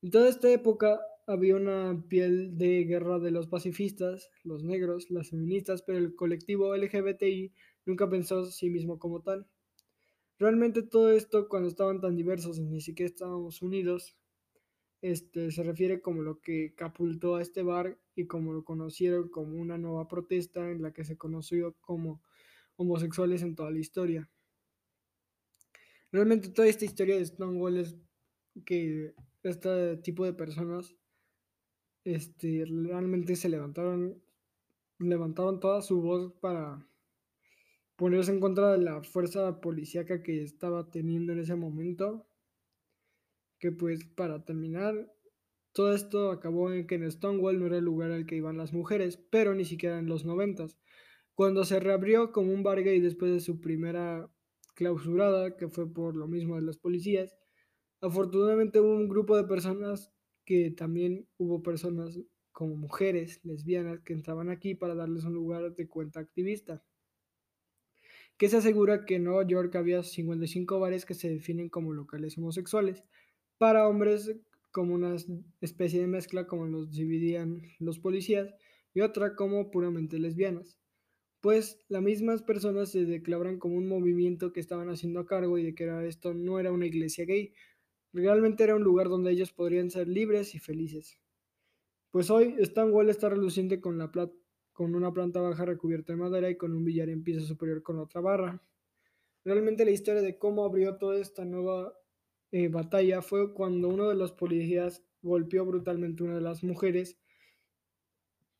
En 0.00 0.10
toda 0.10 0.30
esta 0.30 0.50
época 0.50 1.02
había 1.26 1.54
una 1.56 2.02
piel 2.08 2.56
de 2.56 2.84
guerra 2.84 3.18
de 3.18 3.30
los 3.30 3.46
pacifistas, 3.46 4.30
los 4.42 4.64
negros, 4.64 5.10
las 5.10 5.28
feministas, 5.28 5.82
pero 5.82 5.98
el 5.98 6.16
colectivo 6.16 6.74
LGBTI 6.74 7.52
nunca 7.84 8.08
pensó 8.08 8.38
a 8.38 8.50
sí 8.50 8.70
mismo 8.70 8.98
como 8.98 9.20
tal. 9.20 9.46
Realmente 10.38 10.82
todo 10.82 11.10
esto, 11.12 11.46
cuando 11.46 11.68
estaban 11.68 12.00
tan 12.00 12.16
diversos 12.16 12.58
y 12.58 12.62
ni 12.62 12.80
siquiera 12.80 13.10
estábamos 13.10 13.60
unidos, 13.60 14.16
este, 15.04 15.50
se 15.50 15.62
refiere 15.62 16.00
como 16.00 16.22
lo 16.22 16.40
que 16.40 16.72
capultó 16.74 17.36
a 17.36 17.42
este 17.42 17.62
bar 17.62 17.98
y 18.16 18.24
como 18.24 18.54
lo 18.54 18.64
conocieron 18.64 19.28
como 19.28 19.60
una 19.60 19.76
nueva 19.76 20.08
protesta 20.08 20.70
en 20.70 20.80
la 20.80 20.94
que 20.94 21.04
se 21.04 21.18
conoció 21.18 21.74
como 21.82 22.22
homosexuales 22.76 23.42
en 23.42 23.54
toda 23.54 23.70
la 23.70 23.80
historia. 23.80 24.30
Realmente 26.10 26.48
toda 26.48 26.68
esta 26.68 26.86
historia 26.86 27.18
de 27.18 27.26
Stonewall 27.26 27.76
es 27.76 27.98
que 28.64 29.12
este 29.42 29.98
tipo 29.98 30.24
de 30.24 30.32
personas 30.32 30.96
este, 32.04 32.64
realmente 32.64 33.36
se 33.36 33.50
levantaron, 33.50 34.22
levantaron 34.98 35.60
toda 35.60 35.82
su 35.82 36.00
voz 36.00 36.32
para 36.40 36.88
ponerse 37.96 38.32
en 38.32 38.40
contra 38.40 38.72
de 38.72 38.78
la 38.78 39.02
fuerza 39.02 39.60
policíaca 39.60 40.22
que 40.22 40.42
estaba 40.42 40.90
teniendo 40.90 41.34
en 41.34 41.40
ese 41.40 41.56
momento. 41.56 42.26
Que 43.64 43.72
pues 43.72 44.04
para 44.04 44.44
terminar, 44.44 45.10
todo 45.72 45.94
esto 45.94 46.30
acabó 46.30 46.70
en 46.70 46.86
que 46.86 46.96
en 46.96 47.10
Stonewall 47.10 47.58
no 47.58 47.64
era 47.64 47.78
el 47.78 47.84
lugar 47.86 48.10
al 48.10 48.26
que 48.26 48.36
iban 48.36 48.58
las 48.58 48.74
mujeres, 48.74 49.16
pero 49.30 49.54
ni 49.54 49.64
siquiera 49.64 49.98
en 49.98 50.06
los 50.06 50.26
noventas. 50.26 50.76
Cuando 51.34 51.64
se 51.64 51.80
reabrió 51.80 52.30
como 52.30 52.52
un 52.52 52.62
bar 52.62 52.82
gay 52.82 53.00
después 53.00 53.32
de 53.32 53.40
su 53.40 53.62
primera 53.62 54.30
clausurada, 54.74 55.56
que 55.56 55.68
fue 55.68 55.90
por 55.90 56.14
lo 56.14 56.28
mismo 56.28 56.56
de 56.56 56.60
los 56.60 56.76
policías, 56.76 57.38
afortunadamente 58.02 58.80
hubo 58.80 58.96
un 58.96 59.08
grupo 59.08 59.34
de 59.34 59.44
personas 59.44 60.12
que 60.44 60.70
también 60.70 61.26
hubo 61.38 61.62
personas 61.62 62.20
como 62.52 62.76
mujeres 62.76 63.40
lesbianas 63.44 64.02
que 64.02 64.12
entraban 64.12 64.50
aquí 64.50 64.74
para 64.74 64.94
darles 64.94 65.24
un 65.24 65.32
lugar 65.32 65.74
de 65.74 65.88
cuenta 65.88 66.20
activista 66.20 66.84
que 68.36 68.48
se 68.48 68.56
asegura 68.56 69.04
que 69.04 69.16
en 69.16 69.24
Nueva 69.24 69.46
York 69.46 69.74
había 69.76 70.02
55 70.02 70.80
bares 70.80 71.04
que 71.04 71.14
se 71.14 71.30
definen 71.30 71.68
como 71.68 71.92
locales 71.92 72.36
homosexuales 72.36 73.04
para 73.58 73.88
hombres 73.88 74.34
como 74.72 74.94
una 74.94 75.16
especie 75.60 76.00
de 76.00 76.06
mezcla 76.06 76.46
como 76.46 76.66
los 76.66 76.90
dividían 76.90 77.62
los 77.78 77.98
policías 77.98 78.52
y 78.92 79.00
otra 79.00 79.36
como 79.36 79.70
puramente 79.70 80.18
lesbianas. 80.18 80.78
Pues 81.40 81.78
las 81.88 82.02
mismas 82.02 82.42
personas 82.42 82.90
se 82.90 83.04
declaran 83.04 83.58
como 83.58 83.76
un 83.76 83.86
movimiento 83.86 84.52
que 84.52 84.60
estaban 84.60 84.88
haciendo 84.88 85.20
a 85.20 85.26
cargo 85.26 85.58
y 85.58 85.62
de 85.62 85.74
que 85.74 85.84
era, 85.84 86.04
esto 86.06 86.34
no 86.34 86.58
era 86.58 86.72
una 86.72 86.86
iglesia 86.86 87.24
gay, 87.24 87.52
realmente 88.12 88.64
era 88.64 88.76
un 88.76 88.82
lugar 88.82 89.08
donde 89.08 89.30
ellos 89.30 89.52
podrían 89.52 89.90
ser 89.90 90.08
libres 90.08 90.54
y 90.54 90.58
felices. 90.58 91.20
Pues 92.10 92.30
hoy 92.30 92.56
Stonewall 92.64 93.10
está 93.10 93.28
reluciente 93.28 93.80
con 93.80 93.98
con 94.72 94.94
una 94.94 95.12
planta 95.12 95.40
baja 95.40 95.64
recubierta 95.64 96.12
de 96.12 96.18
madera 96.18 96.50
y 96.50 96.56
con 96.56 96.74
un 96.74 96.84
billar 96.84 97.08
en 97.08 97.22
piso 97.22 97.42
superior 97.42 97.82
con 97.82 97.98
otra 97.98 98.20
barra. 98.20 98.60
Realmente 99.44 99.84
la 99.84 99.92
historia 99.92 100.22
de 100.22 100.38
cómo 100.38 100.64
abrió 100.64 100.96
toda 100.96 101.18
esta 101.18 101.44
nueva 101.44 101.92
eh, 102.56 102.68
batalla 102.68 103.20
fue 103.20 103.52
cuando 103.52 103.88
uno 103.88 104.08
de 104.08 104.14
los 104.14 104.30
policías 104.30 105.04
golpeó 105.22 105.66
brutalmente 105.66 106.22
a 106.22 106.26
una 106.26 106.36
de 106.36 106.40
las 106.40 106.62
mujeres 106.62 107.18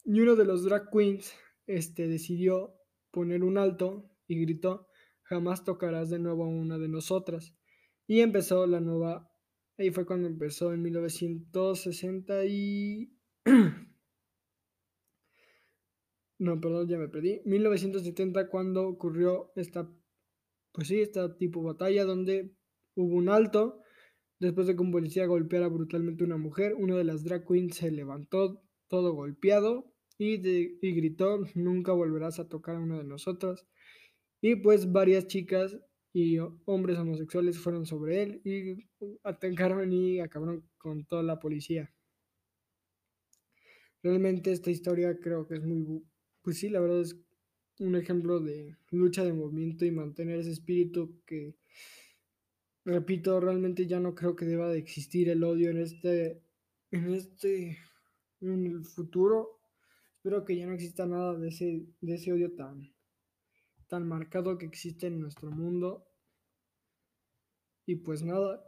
y 0.05 0.19
uno 0.19 0.35
de 0.35 0.45
los 0.45 0.65
drag 0.65 0.91
queens 0.91 1.33
este, 1.69 2.09
decidió 2.09 2.75
poner 3.13 3.45
un 3.45 3.57
alto 3.57 4.11
y 4.27 4.41
gritó, 4.41 4.89
jamás 5.23 5.63
tocarás 5.63 6.11
de 6.11 6.19
nuevo 6.19 6.43
a 6.43 6.49
una 6.49 6.77
de 6.77 6.89
nosotras. 6.89 7.55
Y 8.09 8.19
empezó 8.19 8.67
la 8.67 8.81
nueva, 8.81 9.31
ahí 9.79 9.93
fue 9.93 10.05
cuando 10.05 10.27
empezó 10.27 10.73
en 10.73 10.83
1960 10.83 12.47
y... 12.47 13.17
no, 16.41 16.61
perdón, 16.61 16.89
ya 16.89 16.99
me 16.99 17.09
perdí, 17.09 17.43
1970 17.45 18.49
cuando 18.49 18.89
ocurrió 18.89 19.53
esta, 19.55 19.89
pues 20.73 20.89
sí, 20.89 21.01
esta 21.01 21.39
tipo 21.39 21.63
batalla 21.63 22.05
donde 22.05 22.57
hubo 22.97 23.15
un 23.15 23.29
alto, 23.29 23.84
después 24.45 24.67
de 24.67 24.77
que 24.77 24.83
un 24.83 24.93
policía 24.93 25.27
golpeara 25.27 25.69
brutalmente 25.69 26.25
a 26.25 26.27
una 26.27 26.37
mujer, 26.37 26.75
una 26.75 26.97
de 26.97 27.05
las 27.05 27.25
drag 27.25 27.47
queens 27.47 27.77
se 27.77 27.91
levantó 27.91 28.63
todo 28.89 29.13
golpeado 29.15 29.93
y, 30.19 30.35
y 30.35 30.93
gritó, 30.95 31.45
nunca 31.55 31.93
volverás 31.93 32.39
a 32.39 32.49
tocar 32.49 32.77
a 32.77 32.81
una 32.81 32.99
de 32.99 33.05
nosotras. 33.05 33.67
Y 34.41 34.57
pues 34.57 34.93
varias 34.93 35.27
chicas 35.27 35.77
y 36.13 36.39
hombres 36.67 36.99
homosexuales 36.99 37.59
fueron 37.59 37.87
sobre 37.87 38.23
él 38.23 38.41
y 38.45 38.89
atacaron 39.25 39.93
y 39.93 40.21
acabaron 40.21 40.69
con 40.79 41.05
toda 41.07 41.23
la 41.23 41.41
policía. 41.41 41.93
Realmente 44.03 44.53
esta 44.53 44.71
historia 44.71 45.19
creo 45.19 45.49
que 45.49 45.55
es 45.55 45.65
muy 45.65 46.05
pues 46.45 46.59
sí, 46.59 46.69
la 46.69 46.79
verdad 46.79 47.01
es 47.01 47.17
un 47.81 47.97
ejemplo 47.97 48.39
de 48.39 48.77
lucha 48.91 49.25
de 49.25 49.33
movimiento 49.33 49.87
y 49.87 49.91
mantener 49.91 50.39
ese 50.39 50.53
espíritu 50.53 51.23
que, 51.27 51.57
repito, 52.85 53.41
realmente 53.41 53.87
ya 53.87 54.01
no 54.01 54.15
creo 54.15 54.37
que 54.37 54.45
deba 54.45 54.69
de 54.69 54.79
existir 54.79 55.29
el 55.29 55.43
odio 55.45 55.71
en 55.71 55.79
este, 55.79 56.43
en 56.91 57.15
este, 57.15 57.79
en 58.41 58.67
el 58.67 58.85
futuro. 58.85 59.61
Espero 60.17 60.45
que 60.45 60.57
ya 60.57 60.67
no 60.67 60.75
exista 60.75 61.07
nada 61.07 61.35
de 61.35 61.49
ese, 61.49 61.87
de 62.01 62.15
ese 62.15 62.33
odio 62.33 62.55
tan, 62.55 62.95
tan 63.89 64.07
marcado 64.07 64.59
que 64.59 64.67
existe 64.67 65.07
en 65.07 65.21
nuestro 65.21 65.51
mundo. 65.51 66.07
Y 67.87 67.97
pues 67.97 68.23
nada, 68.23 68.65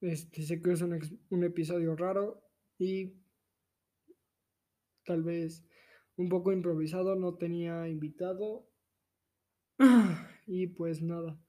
este, 0.00 0.42
sé 0.42 0.60
que 0.60 0.72
es 0.72 0.82
un, 0.82 0.98
un 1.30 1.44
episodio 1.44 1.94
raro 1.94 2.42
y 2.78 3.14
tal 5.04 5.22
vez 5.22 5.64
un 6.16 6.28
poco 6.28 6.52
improvisado, 6.52 7.14
no 7.16 7.34
tenía 7.34 7.88
invitado. 7.88 8.68
Y 10.44 10.66
pues 10.66 11.00
nada, 11.00 11.40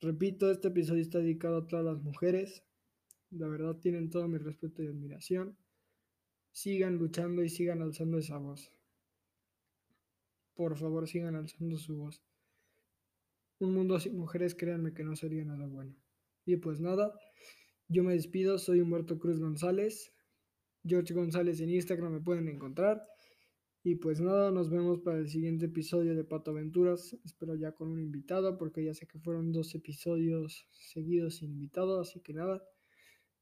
repito, 0.00 0.50
este 0.50 0.68
episodio 0.68 1.02
está 1.02 1.18
dedicado 1.18 1.58
a 1.58 1.66
todas 1.66 1.84
las 1.84 2.02
mujeres. 2.02 2.64
La 3.30 3.48
verdad 3.48 3.76
tienen 3.76 4.10
todo 4.10 4.26
mi 4.28 4.38
respeto 4.38 4.82
y 4.82 4.86
admiración. 4.86 5.56
Sigan 6.52 6.96
luchando 6.96 7.42
y 7.42 7.48
sigan 7.48 7.82
alzando 7.82 8.18
esa 8.18 8.38
voz. 8.38 8.72
Por 10.54 10.76
favor, 10.76 11.06
sigan 11.06 11.36
alzando 11.36 11.76
su 11.76 11.96
voz. 11.96 12.22
Un 13.60 13.74
mundo 13.74 13.98
sin 14.00 14.16
mujeres, 14.16 14.54
créanme 14.54 14.94
que 14.94 15.04
no 15.04 15.16
sería 15.16 15.44
nada 15.44 15.66
bueno. 15.66 15.94
Y 16.46 16.56
pues 16.56 16.80
nada, 16.80 17.12
yo 17.88 18.04
me 18.04 18.14
despido, 18.14 18.58
soy 18.58 18.80
Humberto 18.80 19.18
Cruz 19.18 19.40
González. 19.40 20.12
George 20.84 21.12
González 21.12 21.60
en 21.60 21.70
Instagram 21.70 22.12
me 22.12 22.20
pueden 22.20 22.48
encontrar. 22.48 23.06
Y 23.84 23.94
pues 23.94 24.20
nada, 24.20 24.50
nos 24.50 24.70
vemos 24.70 24.98
para 25.00 25.18
el 25.18 25.28
siguiente 25.28 25.66
episodio 25.66 26.16
de 26.16 26.24
Pato 26.24 26.50
Aventuras. 26.50 27.16
Espero 27.24 27.54
ya 27.54 27.72
con 27.72 27.88
un 27.88 28.00
invitado, 28.00 28.58
porque 28.58 28.84
ya 28.84 28.92
sé 28.92 29.06
que 29.06 29.20
fueron 29.20 29.52
dos 29.52 29.74
episodios 29.74 30.66
seguidos 30.72 31.36
sin 31.36 31.52
invitado. 31.52 32.00
Así 32.00 32.20
que 32.20 32.32
nada, 32.34 32.62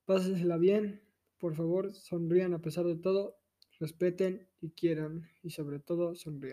pásensela 0.05 0.59
bien. 0.59 1.03
por 1.38 1.55
favor, 1.55 1.92
sonrían 1.92 2.55
a 2.55 2.61
pesar 2.61 2.87
de 2.87 2.96
todo, 2.96 3.38
respeten 3.79 4.49
y 4.61 4.70
quieran 4.70 5.29
y 5.42 5.51
sobre 5.51 5.81
todo 5.81 6.14
sonrían. 6.14 6.44